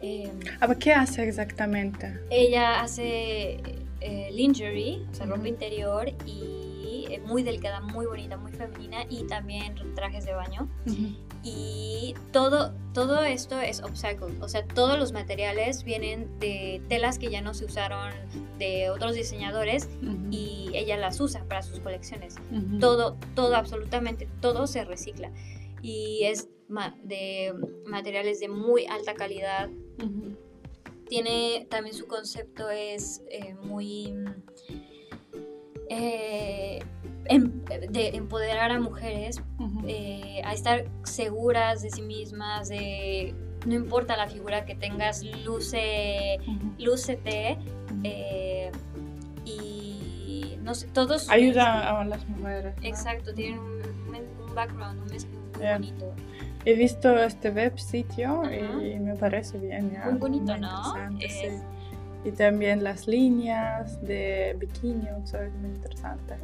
Eh, 0.01 0.31
¿Qué 0.79 0.93
hace 0.93 1.27
exactamente? 1.27 2.19
Ella 2.29 2.81
hace 2.81 3.59
eh, 4.01 4.29
lingerie, 4.33 5.01
o 5.11 5.15
sea, 5.15 5.25
ropa 5.27 5.47
interior 5.47 6.11
y 6.25 6.62
eh, 7.13 7.19
muy 7.19 7.43
delicada, 7.43 7.79
muy 7.79 8.05
bonita, 8.05 8.37
muy 8.37 8.51
femenina 8.51 9.05
y 9.09 9.25
también 9.27 9.75
trajes 9.95 10.25
de 10.25 10.33
baño. 10.33 10.69
Y 11.43 12.15
todo, 12.31 12.73
todo 12.93 13.23
esto 13.23 13.59
es 13.59 13.81
upcycled, 13.81 14.41
o 14.41 14.47
sea, 14.47 14.65
todos 14.65 14.97
los 14.97 15.11
materiales 15.11 15.83
vienen 15.83 16.39
de 16.39 16.81
telas 16.87 17.19
que 17.19 17.29
ya 17.29 17.41
no 17.41 17.53
se 17.53 17.65
usaron 17.65 18.11
de 18.57 18.89
otros 18.89 19.13
diseñadores 19.13 19.89
y 20.31 20.71
ella 20.73 20.97
las 20.97 21.19
usa 21.19 21.43
para 21.47 21.61
sus 21.61 21.79
colecciones. 21.79 22.35
Todo, 22.79 23.17
todo, 23.35 23.55
absolutamente 23.55 24.27
todo 24.41 24.67
se 24.67 24.85
recicla 24.85 25.31
y 25.81 26.23
es 26.23 26.49
de 27.03 27.53
materiales 27.85 28.39
de 28.39 28.47
muy 28.47 28.85
alta 28.85 29.13
calidad. 29.13 29.69
Tiene 31.07 31.67
también 31.69 31.95
su 31.95 32.07
concepto 32.07 32.69
es 32.69 33.21
eh, 33.29 33.53
muy 33.61 34.15
eh, 35.89 36.79
em, 37.25 37.51
de 37.89 38.09
empoderar 38.15 38.71
a 38.71 38.79
mujeres 38.79 39.41
eh, 39.87 40.41
a 40.43 40.53
estar 40.53 40.85
seguras 41.03 41.81
de 41.81 41.89
sí 41.89 42.01
mismas, 42.01 42.69
de 42.69 43.33
no 43.65 43.73
importa 43.73 44.17
la 44.17 44.27
figura 44.27 44.65
que 44.65 44.75
tengas, 44.75 45.23
luce, 45.45 46.37
lúcete 46.77 47.57
y 49.45 50.57
no 50.63 50.73
sé, 50.73 50.87
todos 50.87 51.29
ayuda 51.29 51.99
a 51.99 52.05
las 52.05 52.27
mujeres. 52.29 52.73
Exacto, 52.81 53.33
tienen 53.33 53.59
un, 53.59 53.83
background, 54.55 55.01
un 55.01 55.07
muy 55.07 55.67
bonito. 55.73 56.13
He 56.65 56.75
visto 56.75 57.17
este 57.17 57.49
web 57.49 57.77
sitio 57.77 58.43
y 58.51 58.99
me 58.99 59.15
parece 59.15 59.57
bien. 59.57 59.91
Ya, 59.91 60.05
muy 60.05 60.19
bonito, 60.19 60.57
¿no? 60.57 60.81
Y 62.25 62.31
también 62.31 62.85
las 62.85 63.05
líneas 63.05 64.01
de 64.01 64.55
bikini, 64.57 65.07
son 65.25 65.61
muy 65.61 65.71
interesante. 65.71 66.35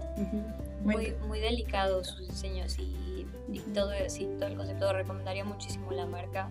Muy, 0.83 1.13
muy, 1.27 1.39
delicados 1.39 2.07
sus 2.07 2.27
diseños 2.27 2.77
y, 2.79 3.25
todo, 3.73 3.91
todo 4.37 4.47
el 4.47 4.55
concepto. 4.55 4.93
Recomendaría 4.93 5.43
muchísimo 5.43 5.91
la 5.91 6.05
marca. 6.05 6.49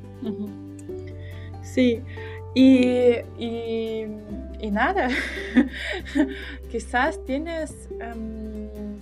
Sí, 1.62 2.02
y, 2.54 3.16
y, 3.38 4.06
y 4.60 4.70
nada, 4.70 5.08
quizás 6.70 7.24
tienes... 7.24 7.88
Em, 8.00 8.98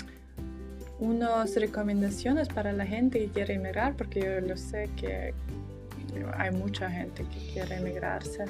unas 0.98 1.54
recomendaciones 1.56 2.48
para 2.48 2.72
la 2.72 2.86
gente 2.86 3.18
que 3.18 3.28
quiere 3.28 3.54
emigrar, 3.54 3.94
porque 3.96 4.20
yo 4.20 4.40
lo 4.40 4.56
sé 4.56 4.88
que 4.96 5.34
hay 6.36 6.50
mucha 6.50 6.90
gente 6.90 7.24
que 7.24 7.52
quiere 7.52 7.76
emigrarse. 7.76 8.44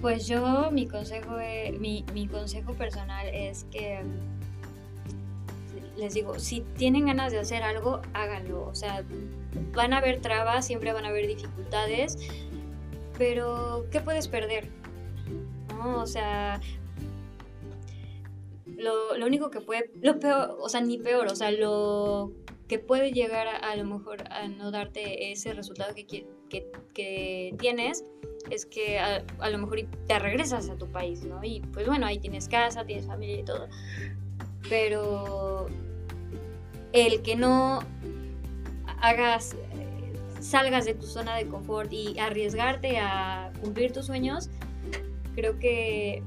Pues 0.00 0.26
yo, 0.26 0.70
mi 0.72 0.86
consejo, 0.86 1.36
mi, 1.78 2.04
mi 2.12 2.26
consejo 2.26 2.72
personal 2.74 3.26
es 3.28 3.64
que 3.64 4.00
les 6.02 6.14
digo, 6.14 6.38
si 6.38 6.62
tienen 6.76 7.06
ganas 7.06 7.32
de 7.32 7.38
hacer 7.38 7.62
algo, 7.62 8.02
háganlo. 8.12 8.66
O 8.66 8.74
sea, 8.74 9.04
van 9.72 9.92
a 9.92 9.98
haber 9.98 10.20
trabas, 10.20 10.66
siempre 10.66 10.92
van 10.92 11.04
a 11.04 11.08
haber 11.08 11.26
dificultades, 11.28 12.18
pero 13.16 13.86
¿qué 13.90 14.00
puedes 14.00 14.26
perder? 14.28 14.68
¿No? 15.68 16.00
O 16.02 16.06
sea, 16.06 16.60
lo, 18.66 19.16
lo, 19.16 19.26
único 19.26 19.50
que 19.50 19.60
puede, 19.60 19.90
lo 20.00 20.18
peor, 20.18 20.56
o 20.60 20.68
sea, 20.68 20.80
ni 20.80 20.98
peor, 20.98 21.28
o 21.28 21.36
sea, 21.36 21.52
lo 21.52 22.32
que 22.66 22.78
puede 22.78 23.12
llegar 23.12 23.46
a, 23.46 23.76
lo 23.76 23.84
mejor 23.84 24.24
a 24.30 24.48
no 24.48 24.70
darte 24.70 25.30
ese 25.30 25.52
resultado 25.52 25.94
que, 25.94 26.06
que, 26.06 26.66
que 26.94 27.54
tienes 27.58 28.04
es 28.50 28.66
que 28.66 28.98
a, 28.98 29.24
a, 29.38 29.50
lo 29.50 29.58
mejor 29.58 29.82
te 30.06 30.18
regresas 30.18 30.68
a 30.68 30.76
tu 30.76 30.90
país, 30.90 31.24
¿no? 31.24 31.44
Y 31.44 31.60
pues 31.60 31.86
bueno, 31.86 32.06
ahí 32.06 32.18
tienes 32.18 32.48
casa, 32.48 32.84
tienes 32.84 33.06
familia 33.06 33.40
y 33.40 33.44
todo. 33.44 33.68
Pero 34.68 35.68
el 36.92 37.22
que 37.22 37.36
no 37.36 37.80
hagas, 39.00 39.56
salgas 40.40 40.84
de 40.84 40.94
tu 40.94 41.06
zona 41.06 41.36
de 41.36 41.46
confort 41.46 41.92
y 41.92 42.18
arriesgarte 42.18 42.98
a 42.98 43.52
cumplir 43.60 43.92
tus 43.92 44.06
sueños, 44.06 44.50
creo 45.34 45.58
que 45.58 46.22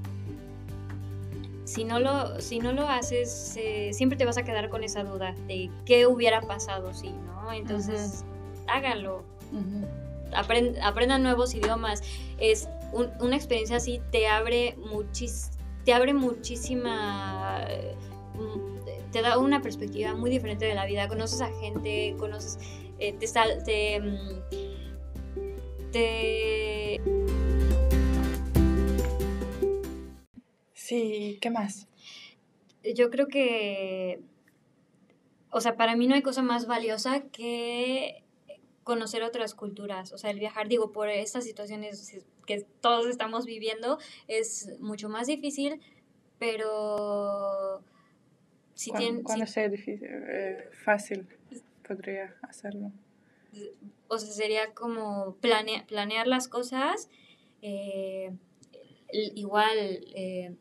si 1.65 1.83
no 1.83 1.99
lo, 1.99 2.39
si 2.39 2.59
no 2.59 2.71
lo 2.71 2.87
haces, 2.87 3.55
eh, 3.57 3.89
siempre 3.91 4.17
te 4.17 4.25
vas 4.25 4.37
a 4.37 4.43
quedar 4.43 4.69
con 4.69 4.83
esa 4.83 5.03
duda 5.03 5.35
de 5.47 5.69
qué 5.85 6.05
hubiera 6.05 6.41
pasado 6.41 6.93
si, 6.93 7.09
¿no? 7.09 7.51
Entonces, 7.51 8.23
háganlo. 8.67 9.23
aprendan 10.81 11.23
nuevos 11.23 11.55
idiomas. 11.55 12.03
Es 12.37 12.69
una 13.19 13.35
experiencia 13.35 13.77
así 13.77 14.01
te 14.11 14.27
abre 14.27 14.75
muchis, 14.77 15.51
te 15.83 15.93
abre 15.93 16.13
muchísima 16.13 17.65
mm, 18.35 18.74
te 19.15 19.21
da 19.21 19.37
una 19.37 19.61
perspectiva 19.61 20.13
muy 20.13 20.29
diferente 20.29 20.65
de 20.65 20.75
la 20.75 20.85
vida, 20.85 21.07
conoces 21.07 21.39
a 21.39 21.47
gente, 21.61 22.17
conoces, 22.19 22.59
eh, 22.99 23.13
te, 23.13 23.27
sal, 23.27 23.63
te, 23.63 24.01
mm, 24.01 24.41
te... 25.93 26.99
Sí, 30.73 31.37
¿qué 31.39 31.49
más? 31.49 31.87
Yo 32.93 33.09
creo 33.09 33.27
que, 33.27 34.19
o 35.49 35.61
sea, 35.61 35.77
para 35.77 35.95
mí 35.95 36.07
no 36.07 36.15
hay 36.15 36.21
cosa 36.21 36.41
más 36.41 36.67
valiosa 36.67 37.21
que 37.21 38.21
conocer 38.83 39.23
otras 39.23 39.55
culturas, 39.55 40.11
o 40.11 40.17
sea, 40.17 40.29
el 40.29 40.39
viajar, 40.39 40.67
digo, 40.67 40.91
por 40.91 41.07
estas 41.07 41.45
situaciones 41.45 42.21
que 42.45 42.65
todos 42.81 43.07
estamos 43.07 43.45
viviendo 43.45 43.97
es 44.27 44.77
mucho 44.81 45.07
más 45.07 45.27
difícil, 45.27 45.79
pero 46.37 47.81
si 48.75 48.91
cuando, 48.91 49.47
sea 49.47 49.69
difícil, 49.69 50.09
eh, 50.11 50.69
fácil, 50.83 51.25
podría 51.87 52.35
hacerlo. 52.41 52.91
O 54.09 54.19
sea, 54.19 54.31
sería 54.31 54.73
como 54.73 55.37
planear 55.39 56.27
las 56.27 56.49
cosas, 56.49 57.09
eh, 57.61 58.31
igual 59.11 59.77
eh, 60.15 60.55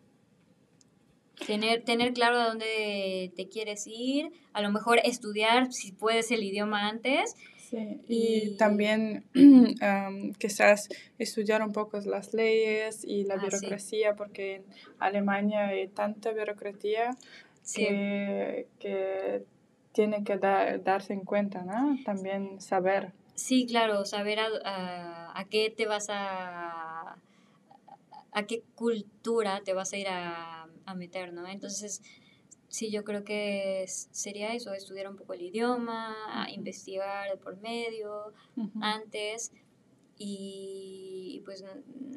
tener, 1.45 1.83
tener 1.83 2.13
claro 2.13 2.39
a 2.39 2.49
dónde 2.49 3.33
te 3.37 3.49
quieres 3.49 3.85
ir, 3.87 4.31
a 4.53 4.63
lo 4.63 4.71
mejor 4.71 5.01
estudiar 5.05 5.73
si 5.73 5.91
puedes 5.91 6.31
el 6.31 6.45
idioma 6.45 6.89
antes. 6.89 7.35
Sí, 7.59 8.01
y, 8.07 8.57
también 8.57 9.25
quizás 10.39 10.89
estudiar 11.19 11.63
un 11.63 11.73
poco 11.73 11.99
las 12.01 12.33
leyes 12.33 13.05
y 13.05 13.25
la 13.25 13.35
ah, 13.35 13.41
burocracia, 13.43 14.15
porque 14.15 14.57
en 14.57 14.65
Alemania 15.01 15.69
hay 15.69 15.89
tanta 15.89 16.31
burocracia 16.31 17.17
que, 17.75 18.69
que, 18.79 19.45
tiene 19.93 20.25
que 20.25 20.39
darse 20.39 21.13
en 21.13 21.25
cuenta, 21.25 21.63
¿no? 21.63 21.97
También 22.05 22.61
saber. 22.61 23.13
Sí, 23.35 23.67
claro, 23.67 24.05
saber 24.05 24.41
a, 24.41 25.39
a, 25.39 25.45
qué 25.45 25.71
te 25.71 25.87
vas 25.87 26.09
a... 26.11 27.17
a 28.33 28.47
qué 28.47 28.63
cultura 28.75 29.63
te 29.65 29.73
vas 29.73 29.93
a 29.93 29.97
ir 29.97 30.09
a, 30.09 30.69
a 30.85 30.95
meter, 30.95 31.33
¿no? 31.33 31.47
Entonces, 31.47 32.03
sí, 32.75 32.91
yo 32.91 33.05
creo 33.05 33.25
que 33.25 33.85
sería 33.87 34.53
eso, 34.53 34.73
estudiar 34.73 35.09
un 35.09 35.17
poco 35.17 35.35
el 35.35 35.43
idioma, 35.43 36.47
investigar 36.53 37.39
por 37.39 37.57
medio, 37.61 38.33
antes, 38.81 39.53
y 40.19 41.43
pues 41.45 41.65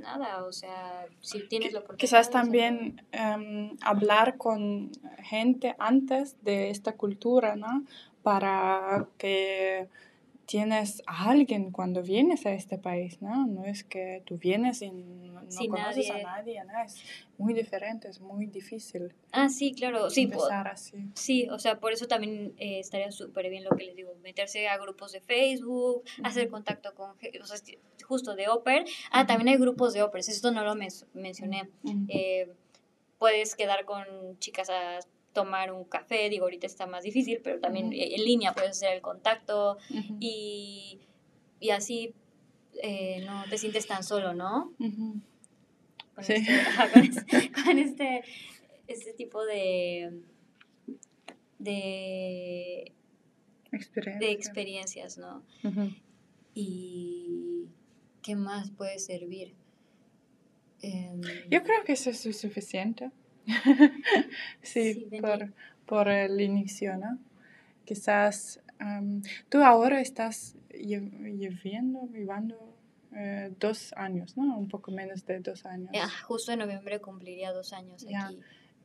nada, 0.01 0.45
o 0.45 0.51
sea, 0.51 1.05
si 1.21 1.47
tienes 1.47 1.73
la 1.73 1.79
oportunidad. 1.79 1.99
Quizás 1.99 2.29
también 2.29 3.05
em, 3.11 3.75
hablar 3.81 4.37
con 4.37 4.91
gente 5.23 5.75
antes 5.79 6.35
de 6.43 6.69
esta 6.69 6.93
cultura, 6.93 7.55
¿no? 7.55 7.83
Para 8.23 9.07
que 9.17 9.87
tienes 10.47 11.03
a 11.05 11.29
alguien 11.29 11.71
cuando 11.71 12.01
vienes 12.01 12.45
a 12.45 12.53
este 12.53 12.77
país, 12.77 13.21
¿no? 13.21 13.45
No 13.45 13.65
es 13.65 13.83
que 13.83 14.23
tú 14.25 14.37
vienes 14.37 14.81
y 14.81 14.89
no, 14.89 15.41
conoces 15.69 16.09
a 16.09 16.19
nadie, 16.19 16.63
¿no? 16.63 16.81
Es 16.83 17.03
muy 17.37 17.53
diferente, 17.53 18.07
es 18.07 18.21
muy 18.21 18.47
difícil. 18.47 19.13
Ah, 19.33 19.49
sí, 19.49 19.73
claro, 19.73 20.09
sí. 20.09 20.21
Empezar 20.21 20.69
así. 20.69 21.09
Sí, 21.15 21.49
o 21.49 21.59
sea, 21.59 21.81
por 21.81 21.91
eso 21.91 22.07
también 22.07 22.53
eh, 22.57 22.79
estaría 22.79 23.11
súper 23.11 23.49
bien 23.49 23.65
lo 23.65 23.71
que 23.71 23.83
les 23.83 23.95
digo, 23.97 24.15
meterse 24.23 24.69
a 24.69 24.77
grupos 24.77 25.11
de 25.11 25.19
Facebook, 25.19 26.03
hacer 26.23 26.47
contacto 26.47 26.95
con, 26.95 27.11
o 27.11 27.45
sea, 27.45 27.57
justo 28.07 28.33
de 28.33 28.47
Oper. 28.47 28.85
Ah, 29.11 29.27
también 29.27 29.49
hay 29.49 29.57
grupos 29.57 29.93
de 29.93 30.01
Opers, 30.01 30.29
esto 30.29 30.51
no 30.51 30.63
lo 30.63 30.75
mencioné. 30.75 31.69
Eh, 32.07 32.49
puedes 33.17 33.53
quedar 33.55 33.83
con 33.83 34.39
chicas 34.39 34.69
a 34.69 34.99
tomar 35.37 35.71
un 35.71 35.83
café, 35.83 36.29
digo, 36.29 36.45
ahorita 36.45 36.65
está 36.65 36.87
más 36.87 37.03
difícil, 37.03 37.41
pero 37.43 37.59
también 37.59 37.93
en 37.93 38.23
línea 38.23 38.53
puedes 38.53 38.71
hacer 38.71 38.93
el 38.93 39.01
contacto 39.01 39.77
y, 40.19 40.97
y, 41.59 41.69
así 41.69 42.15
eh, 42.81 43.23
no 43.23 43.43
te 43.47 43.59
sientes 43.59 43.85
tan 43.85 44.03
solo, 44.03 44.33
¿no? 44.33 44.73
con, 44.79 46.23
sí. 46.23 46.33
este, 46.33 47.51
con, 47.63 47.77
este, 47.77 48.23
este, 48.87 49.13
tipo 49.13 49.45
de, 49.45 50.23
de, 51.59 52.93
de 54.19 54.31
experiencias, 54.31 55.19
¿no? 55.19 55.43
Y 56.55 57.67
qué 58.23 58.35
más 58.35 58.71
puede 58.71 58.97
servir. 58.97 59.53
Em, 60.81 61.21
Yo 61.51 61.61
creo 61.61 61.83
que 61.85 61.93
eso 61.93 62.09
es 62.09 62.39
suficiente. 62.39 63.11
sí, 64.61 65.09
por, 65.85 66.09
el 66.09 66.41
inicio, 66.41 66.97
¿no? 66.97 67.17
Quizás 67.85 68.59
tú 69.49 69.63
ahora 69.63 70.01
estás 70.01 70.55
viviendo, 70.69 72.01
viviendo 72.07 72.77
eh, 73.15 73.51
dos 73.59 73.93
años, 73.93 74.37
¿no? 74.37 74.57
Un 74.57 74.67
poco 74.67 74.91
menos 74.91 75.25
de 75.25 75.39
dos 75.39 75.65
años. 75.65 75.89
justo 76.27 76.51
en 76.51 76.59
noviembre 76.59 76.99
cumpliría 76.99 77.51
dos 77.51 77.73
años 77.73 78.05
aquí. 78.05 78.39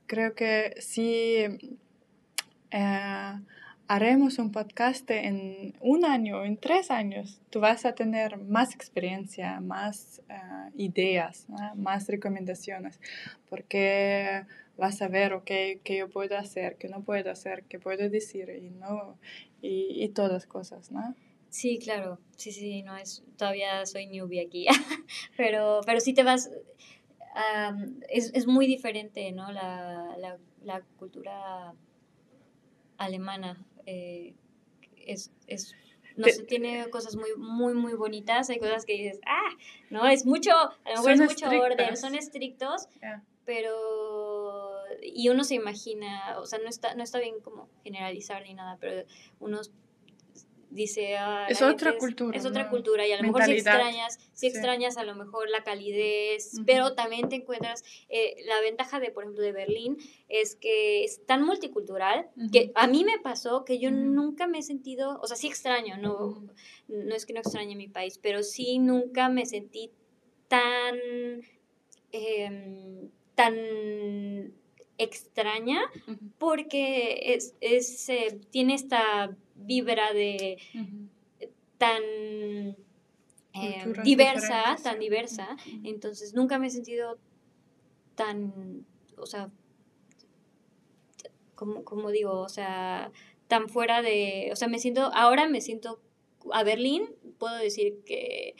Creo 0.06 0.34
que 0.34 0.74
sí. 0.80 1.78
Eh, 2.70 3.40
haremos 3.88 4.38
un 4.38 4.52
podcast 4.52 5.10
en 5.10 5.74
un 5.80 6.04
año, 6.04 6.44
en 6.44 6.56
tres 6.56 6.90
años, 6.90 7.40
tú 7.50 7.60
vas 7.60 7.84
a 7.84 7.94
tener 7.94 8.38
más 8.38 8.74
experiencia, 8.74 9.60
más 9.60 10.22
eh, 10.28 10.34
ideas, 10.76 11.46
más 11.76 12.06
recomendaciones, 12.08 13.00
porque 13.48 14.44
vas 14.76 15.02
a 15.02 15.08
ver, 15.08 15.34
ok, 15.34 15.44
qué 15.84 15.96
yo 15.98 16.08
puedo 16.08 16.36
hacer, 16.38 16.76
qué 16.76 16.88
no 16.88 17.02
puedo 17.02 17.30
hacer, 17.30 17.64
qué 17.64 17.78
puedo 17.78 18.08
decir 18.08 18.48
y 18.50 18.70
no, 18.70 19.18
y, 19.60 20.02
y 20.02 20.08
todas 20.08 20.46
cosas, 20.46 20.90
¿no? 20.90 21.14
Sí, 21.50 21.78
claro, 21.78 22.18
sí, 22.36 22.50
sí, 22.50 22.82
no 22.82 22.96
es, 22.96 23.22
todavía 23.36 23.84
soy 23.84 24.06
newbie 24.06 24.40
aquí, 24.40 24.66
pero, 25.36 25.82
pero 25.84 26.00
sí 26.00 26.14
te 26.14 26.22
vas, 26.22 26.50
es, 28.08 28.30
es, 28.32 28.46
muy 28.46 28.66
diferente, 28.66 29.32
¿no? 29.32 29.52
La, 29.52 30.16
la, 30.18 30.38
la 30.62 30.80
cultura 30.96 31.74
alemana 33.04 33.64
eh, 33.86 34.34
es, 34.96 35.30
es 35.46 35.74
no 36.16 36.26
sé, 36.26 36.42
tiene 36.44 36.88
cosas 36.90 37.16
muy, 37.16 37.30
muy, 37.36 37.74
muy 37.74 37.94
bonitas. 37.94 38.50
Hay 38.50 38.58
cosas 38.58 38.84
que 38.84 38.92
dices, 38.94 39.20
ah, 39.26 39.56
no, 39.90 40.06
es 40.06 40.26
mucho, 40.26 40.52
a 40.52 40.90
lo 40.94 41.02
mejor 41.02 41.12
es 41.12 41.20
mucho 41.20 41.48
orden, 41.48 41.96
son 41.96 42.14
estrictos, 42.14 42.88
pero. 43.44 43.74
Y 45.02 45.28
uno 45.30 45.42
se 45.44 45.54
imagina, 45.54 46.38
o 46.38 46.46
sea, 46.46 46.58
no 46.58 46.68
está, 46.68 46.94
no 46.94 47.02
está 47.02 47.18
bien 47.18 47.40
como 47.40 47.68
generalizar 47.82 48.42
ni 48.42 48.54
nada, 48.54 48.76
pero 48.80 49.06
uno 49.40 49.60
dice 50.72 51.16
ah, 51.16 51.46
es 51.48 51.62
otra 51.62 51.96
cultura 51.98 52.36
es 52.36 52.46
otra 52.46 52.68
cultura 52.70 53.06
y 53.06 53.12
a 53.12 53.16
lo 53.18 53.22
mejor 53.24 53.44
si 53.44 53.52
extrañas 53.52 54.18
si 54.32 54.46
extrañas 54.46 54.96
a 54.96 55.04
lo 55.04 55.14
mejor 55.14 55.48
la 55.50 55.62
calidez 55.62 56.52
pero 56.66 56.94
también 56.94 57.28
te 57.28 57.36
encuentras 57.36 57.84
eh, 58.08 58.36
la 58.46 58.60
ventaja 58.60 58.98
de 58.98 59.10
por 59.10 59.24
ejemplo 59.24 59.42
de 59.42 59.52
Berlín 59.52 59.98
es 60.28 60.56
que 60.56 61.04
es 61.04 61.24
tan 61.26 61.44
multicultural 61.44 62.30
que 62.52 62.72
a 62.74 62.86
mí 62.86 63.04
me 63.04 63.18
pasó 63.18 63.64
que 63.64 63.78
yo 63.78 63.90
nunca 63.90 64.46
me 64.46 64.58
he 64.58 64.62
sentido 64.62 65.18
o 65.22 65.26
sea 65.26 65.36
sí 65.36 65.46
extraño 65.46 65.96
no 65.98 66.42
no 66.88 67.14
es 67.14 67.26
que 67.26 67.32
no 67.32 67.40
extrañe 67.40 67.76
mi 67.76 67.88
país 67.88 68.18
pero 68.18 68.42
sí 68.42 68.78
nunca 68.78 69.28
me 69.28 69.46
sentí 69.46 69.90
tan 70.48 70.96
em, 72.12 73.10
tan 73.34 73.54
extraña 74.98 75.80
porque 76.38 77.34
es, 77.34 77.54
es 77.60 78.08
eh, 78.08 78.40
tiene 78.50 78.74
esta 78.74 79.36
vibra 79.64 80.12
de 80.12 80.58
tan 81.78 82.02
eh, 83.54 83.92
diversa, 84.04 84.76
tan 84.82 84.98
diversa. 84.98 85.56
Entonces 85.84 86.34
nunca 86.34 86.58
me 86.58 86.68
he 86.68 86.70
sentido 86.70 87.18
tan, 88.14 88.86
o 89.16 89.26
sea, 89.26 89.50
como, 91.54 91.84
como 91.84 92.10
digo, 92.10 92.40
o 92.40 92.48
sea, 92.48 93.10
tan 93.48 93.68
fuera 93.68 94.02
de, 94.02 94.50
o 94.52 94.56
sea, 94.56 94.68
me 94.68 94.78
siento, 94.78 95.10
ahora 95.14 95.48
me 95.48 95.60
siento 95.60 96.00
a 96.52 96.64
Berlín, 96.64 97.10
puedo 97.38 97.56
decir 97.56 98.02
que 98.04 98.54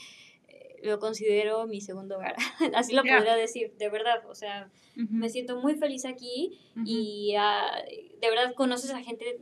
eh, 0.49 0.77
lo 0.83 0.99
considero 0.99 1.67
mi 1.67 1.81
segundo 1.81 2.17
hogar, 2.17 2.37
así 2.75 2.93
lo 2.93 3.03
podría 3.03 3.35
decir, 3.35 3.73
de 3.79 3.89
verdad, 3.89 4.25
o 4.29 4.35
sea, 4.35 4.71
me 4.95 5.31
siento 5.31 5.61
muy 5.61 5.75
feliz 5.75 6.05
aquí 6.05 6.59
y 6.85 7.35
ah, 7.39 7.83
de 8.21 8.31
verdad 8.31 8.55
conoces 8.55 8.91
a 8.91 9.03
gente 9.03 9.41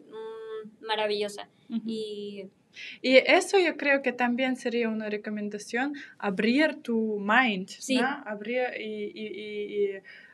maravillosa. 0.81 1.49
y, 1.87 2.47
y 3.03 3.17
eso 3.17 3.59
yo 3.59 3.77
creo 3.77 4.03
que 4.03 4.13
también 4.13 4.57
sería 4.57 4.89
una 4.89 5.09
recomendación, 5.09 5.95
abrir 6.19 6.83
tu 6.83 7.19
mind, 7.19 7.71
¿no? 8.01 8.23
abrir 8.27 8.63
y, 8.79 9.13
y, 9.15 9.91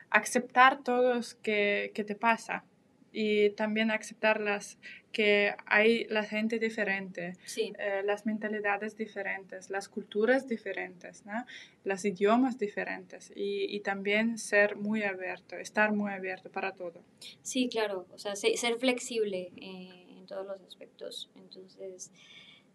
aceptar 0.09 0.83
todo 0.83 1.19
que, 1.41 1.91
que 1.93 2.03
te 2.03 2.15
pasa 2.15 2.63
y 3.11 3.49
también 3.51 3.91
aceptarlas 3.91 4.77
que 5.11 5.55
hay 5.65 6.05
la 6.05 6.23
gente 6.23 6.59
diferente, 6.59 7.33
eh, 7.57 8.01
las 8.05 8.25
mentalidades 8.25 8.95
diferentes, 8.95 9.69
las 9.71 9.89
culturas 9.89 10.47
diferentes, 10.47 11.25
¿no? 11.25 11.45
los 11.83 12.05
idiomas 12.05 12.59
diferentes 12.59 13.33
y, 13.35 13.75
y, 13.75 13.79
también 13.79 14.37
ser 14.37 14.75
muy 14.75 15.03
abierto, 15.03 15.55
estar 15.55 15.91
muy 15.93 16.11
abierto 16.11 16.51
para 16.51 16.73
todo. 16.73 17.01
Sí, 17.41 17.69
claro, 17.69 18.05
o 18.13 18.19
sea, 18.19 18.35
ser 18.35 18.77
flexible. 18.77 19.51
Eh 19.57 20.06
todos 20.27 20.45
los 20.45 20.61
aspectos. 20.61 21.31
Entonces, 21.35 22.11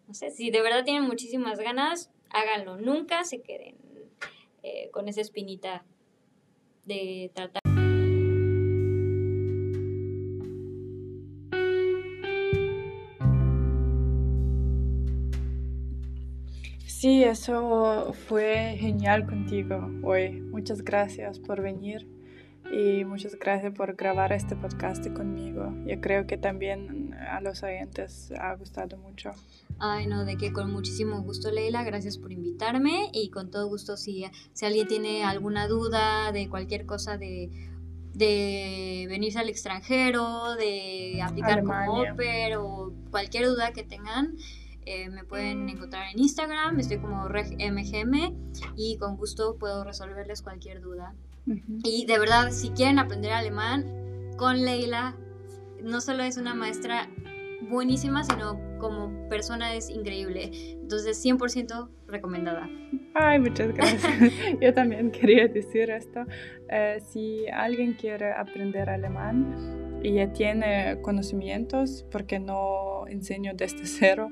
no 0.08 0.14
sé, 0.14 0.30
si 0.30 0.50
de 0.50 0.62
verdad 0.62 0.84
tienen 0.84 1.04
muchísimas 1.04 1.58
ganas, 1.60 2.10
háganlo. 2.30 2.76
Nunca 2.76 3.24
se 3.24 3.42
queden 3.42 3.76
eh, 4.62 4.90
con 4.90 5.08
esa 5.08 5.20
espinita 5.20 5.84
de 6.84 7.30
tratar. 7.34 7.62
Sí, 17.02 17.24
eso 17.24 18.12
fue 18.12 18.76
genial 18.78 19.26
contigo 19.26 19.90
hoy. 20.04 20.40
Muchas 20.40 20.82
gracias 20.82 21.40
por 21.40 21.60
venir 21.60 22.06
y 22.70 23.04
muchas 23.04 23.36
gracias 23.36 23.74
por 23.74 23.96
grabar 23.96 24.32
este 24.32 24.54
podcast 24.54 25.04
conmigo. 25.08 25.74
Yo 25.84 26.00
creo 26.00 26.28
que 26.28 26.38
también 26.38 27.01
a 27.32 27.40
los 27.40 27.62
oyentes 27.62 28.32
ha 28.38 28.54
gustado 28.54 28.96
mucho. 28.98 29.32
Ay, 29.78 30.06
no, 30.06 30.24
de 30.24 30.36
que 30.36 30.52
con 30.52 30.70
muchísimo 30.70 31.22
gusto, 31.22 31.50
Leila. 31.50 31.82
Gracias 31.82 32.18
por 32.18 32.30
invitarme 32.30 33.10
y 33.12 33.30
con 33.30 33.50
todo 33.50 33.66
gusto, 33.68 33.96
si, 33.96 34.24
si 34.52 34.66
alguien 34.66 34.86
tiene 34.86 35.24
alguna 35.24 35.66
duda 35.66 36.30
de 36.30 36.48
cualquier 36.48 36.86
cosa 36.86 37.16
de, 37.16 37.50
de 38.14 39.06
venirse 39.08 39.38
al 39.38 39.48
extranjero, 39.48 40.54
de 40.56 41.20
aplicar 41.22 41.64
como 41.64 42.02
Oper 42.02 42.56
o 42.58 42.92
cualquier 43.10 43.46
duda 43.46 43.72
que 43.72 43.82
tengan, 43.82 44.36
eh, 44.84 45.08
me 45.08 45.24
pueden 45.24 45.68
encontrar 45.68 46.10
en 46.12 46.18
Instagram, 46.18 46.78
estoy 46.80 46.98
como 46.98 47.28
regmgm 47.28 48.36
y 48.76 48.98
con 48.98 49.16
gusto 49.16 49.56
puedo 49.56 49.84
resolverles 49.84 50.42
cualquier 50.42 50.80
duda. 50.80 51.14
Y 51.82 52.06
de 52.06 52.18
verdad, 52.20 52.52
si 52.52 52.70
quieren 52.70 53.00
aprender 53.00 53.32
alemán 53.32 54.32
con 54.36 54.64
Leila, 54.64 55.16
no 55.82 56.00
solo 56.00 56.22
es 56.22 56.36
una 56.36 56.54
maestra 56.54 57.08
buenísima, 57.68 58.24
sino 58.24 58.60
como 58.78 59.28
persona 59.28 59.74
es 59.74 59.88
increíble. 59.88 60.50
Entonces, 60.80 61.24
100% 61.24 61.88
recomendada. 62.08 62.68
Ay, 63.14 63.38
muchas 63.38 63.72
gracias. 63.72 64.02
Yo 64.60 64.74
también 64.74 65.10
quería 65.10 65.46
decir 65.48 65.90
esto. 65.90 66.24
Eh, 66.68 66.98
si 67.00 67.46
alguien 67.48 67.94
quiere 67.94 68.32
aprender 68.32 68.90
alemán 68.90 70.00
y 70.02 70.14
ya 70.14 70.32
tiene 70.32 71.00
conocimientos, 71.02 72.04
porque 72.10 72.38
no 72.40 73.06
enseño 73.06 73.52
desde 73.54 73.86
cero, 73.86 74.30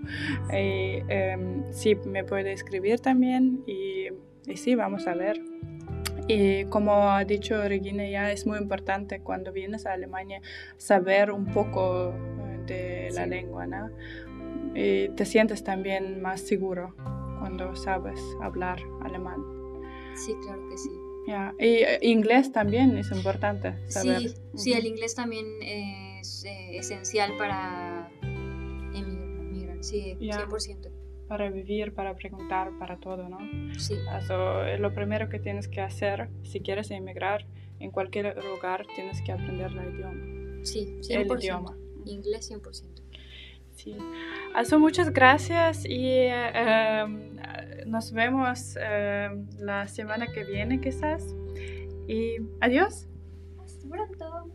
y, 0.53 1.03
em, 1.09 1.65
sí, 1.73 1.95
me 2.07 2.25
puede 2.25 2.53
escribir 2.53 3.01
también 3.01 3.63
y, 3.67 4.09
y 4.51 4.57
sí, 4.57 4.75
vamos 4.75 5.07
a 5.07 5.15
ver. 5.15 5.41
Y 6.31 6.65
como 6.67 7.11
ha 7.11 7.25
dicho 7.25 7.61
Regina, 7.67 8.09
ya 8.09 8.31
es 8.31 8.47
muy 8.47 8.59
importante 8.59 9.21
cuando 9.21 9.53
vienes 9.53 9.87
a 9.87 9.95
Alemania 9.95 10.41
saber 10.77 11.33
un 11.33 11.47
poco 11.47 12.15
eh, 12.15 12.61
de 12.67 13.11
la 13.13 13.27
lengua, 13.27 13.67
¿no? 13.67 13.91
Y 14.75 15.09
te 15.11 15.25
sientes 15.25 15.65
también 15.65 16.23
más 16.23 16.41
seguro 16.43 16.95
cuando 17.41 17.75
sabes 17.75 18.21
hablar 18.41 18.79
alemán. 19.03 19.43
Sí, 20.15 20.35
claro 20.43 20.69
que 20.69 20.79
sí. 20.79 20.91
Ya, 21.27 21.55
Y 21.59 21.83
eh, 21.83 21.99
inglés 22.03 22.53
también 22.53 22.97
es 22.97 23.11
importante 23.11 23.75
saber. 23.91 24.21
Sí, 24.21 24.35
sí 24.55 24.73
el 24.73 24.87
inglés 24.87 25.17
también 25.17 25.47
es 25.63 26.45
eh, 26.45 26.77
esencial 26.77 27.37
para 27.37 28.09
emigrar, 28.95 29.83
sí, 29.83 30.17
100% 30.21 31.00
para 31.31 31.49
vivir, 31.49 31.95
para 31.95 32.17
preguntar, 32.17 32.73
para 32.77 32.97
todo, 32.97 33.29
¿no? 33.29 33.39
Sí. 33.79 33.95
Eso 34.19 34.65
es 34.65 34.81
lo 34.81 34.93
primero 34.93 35.29
que 35.29 35.39
tienes 35.39 35.69
que 35.69 35.81
hacer 35.81 36.29
si 36.43 36.59
quieres 36.59 36.91
emigrar 36.91 37.47
en 37.79 37.93
cualquier 37.93 38.37
lugar, 38.45 38.85
tienes 38.97 39.23
que 39.23 39.31
aprender 39.31 39.71
el 39.71 39.95
idioma. 39.95 40.65
Sí, 40.65 40.99
100%. 41.03 41.33
El 41.33 41.41
idioma. 41.41 41.77
Inglés 42.05 42.51
100%. 42.51 42.83
Sí. 43.77 43.97
Eso, 44.61 44.81
muchas 44.81 45.13
gracias 45.13 45.85
y 45.87 46.27
em, 46.27 47.37
nos 47.87 48.13
vemos 48.13 48.75
em, 48.75 49.47
la 49.61 49.87
semana 49.87 50.27
que 50.27 50.43
viene 50.43 50.81
quizás. 50.81 51.33
Y 52.09 52.39
adiós. 52.61 53.07
Hasta 53.63 53.89
pronto. 53.89 54.51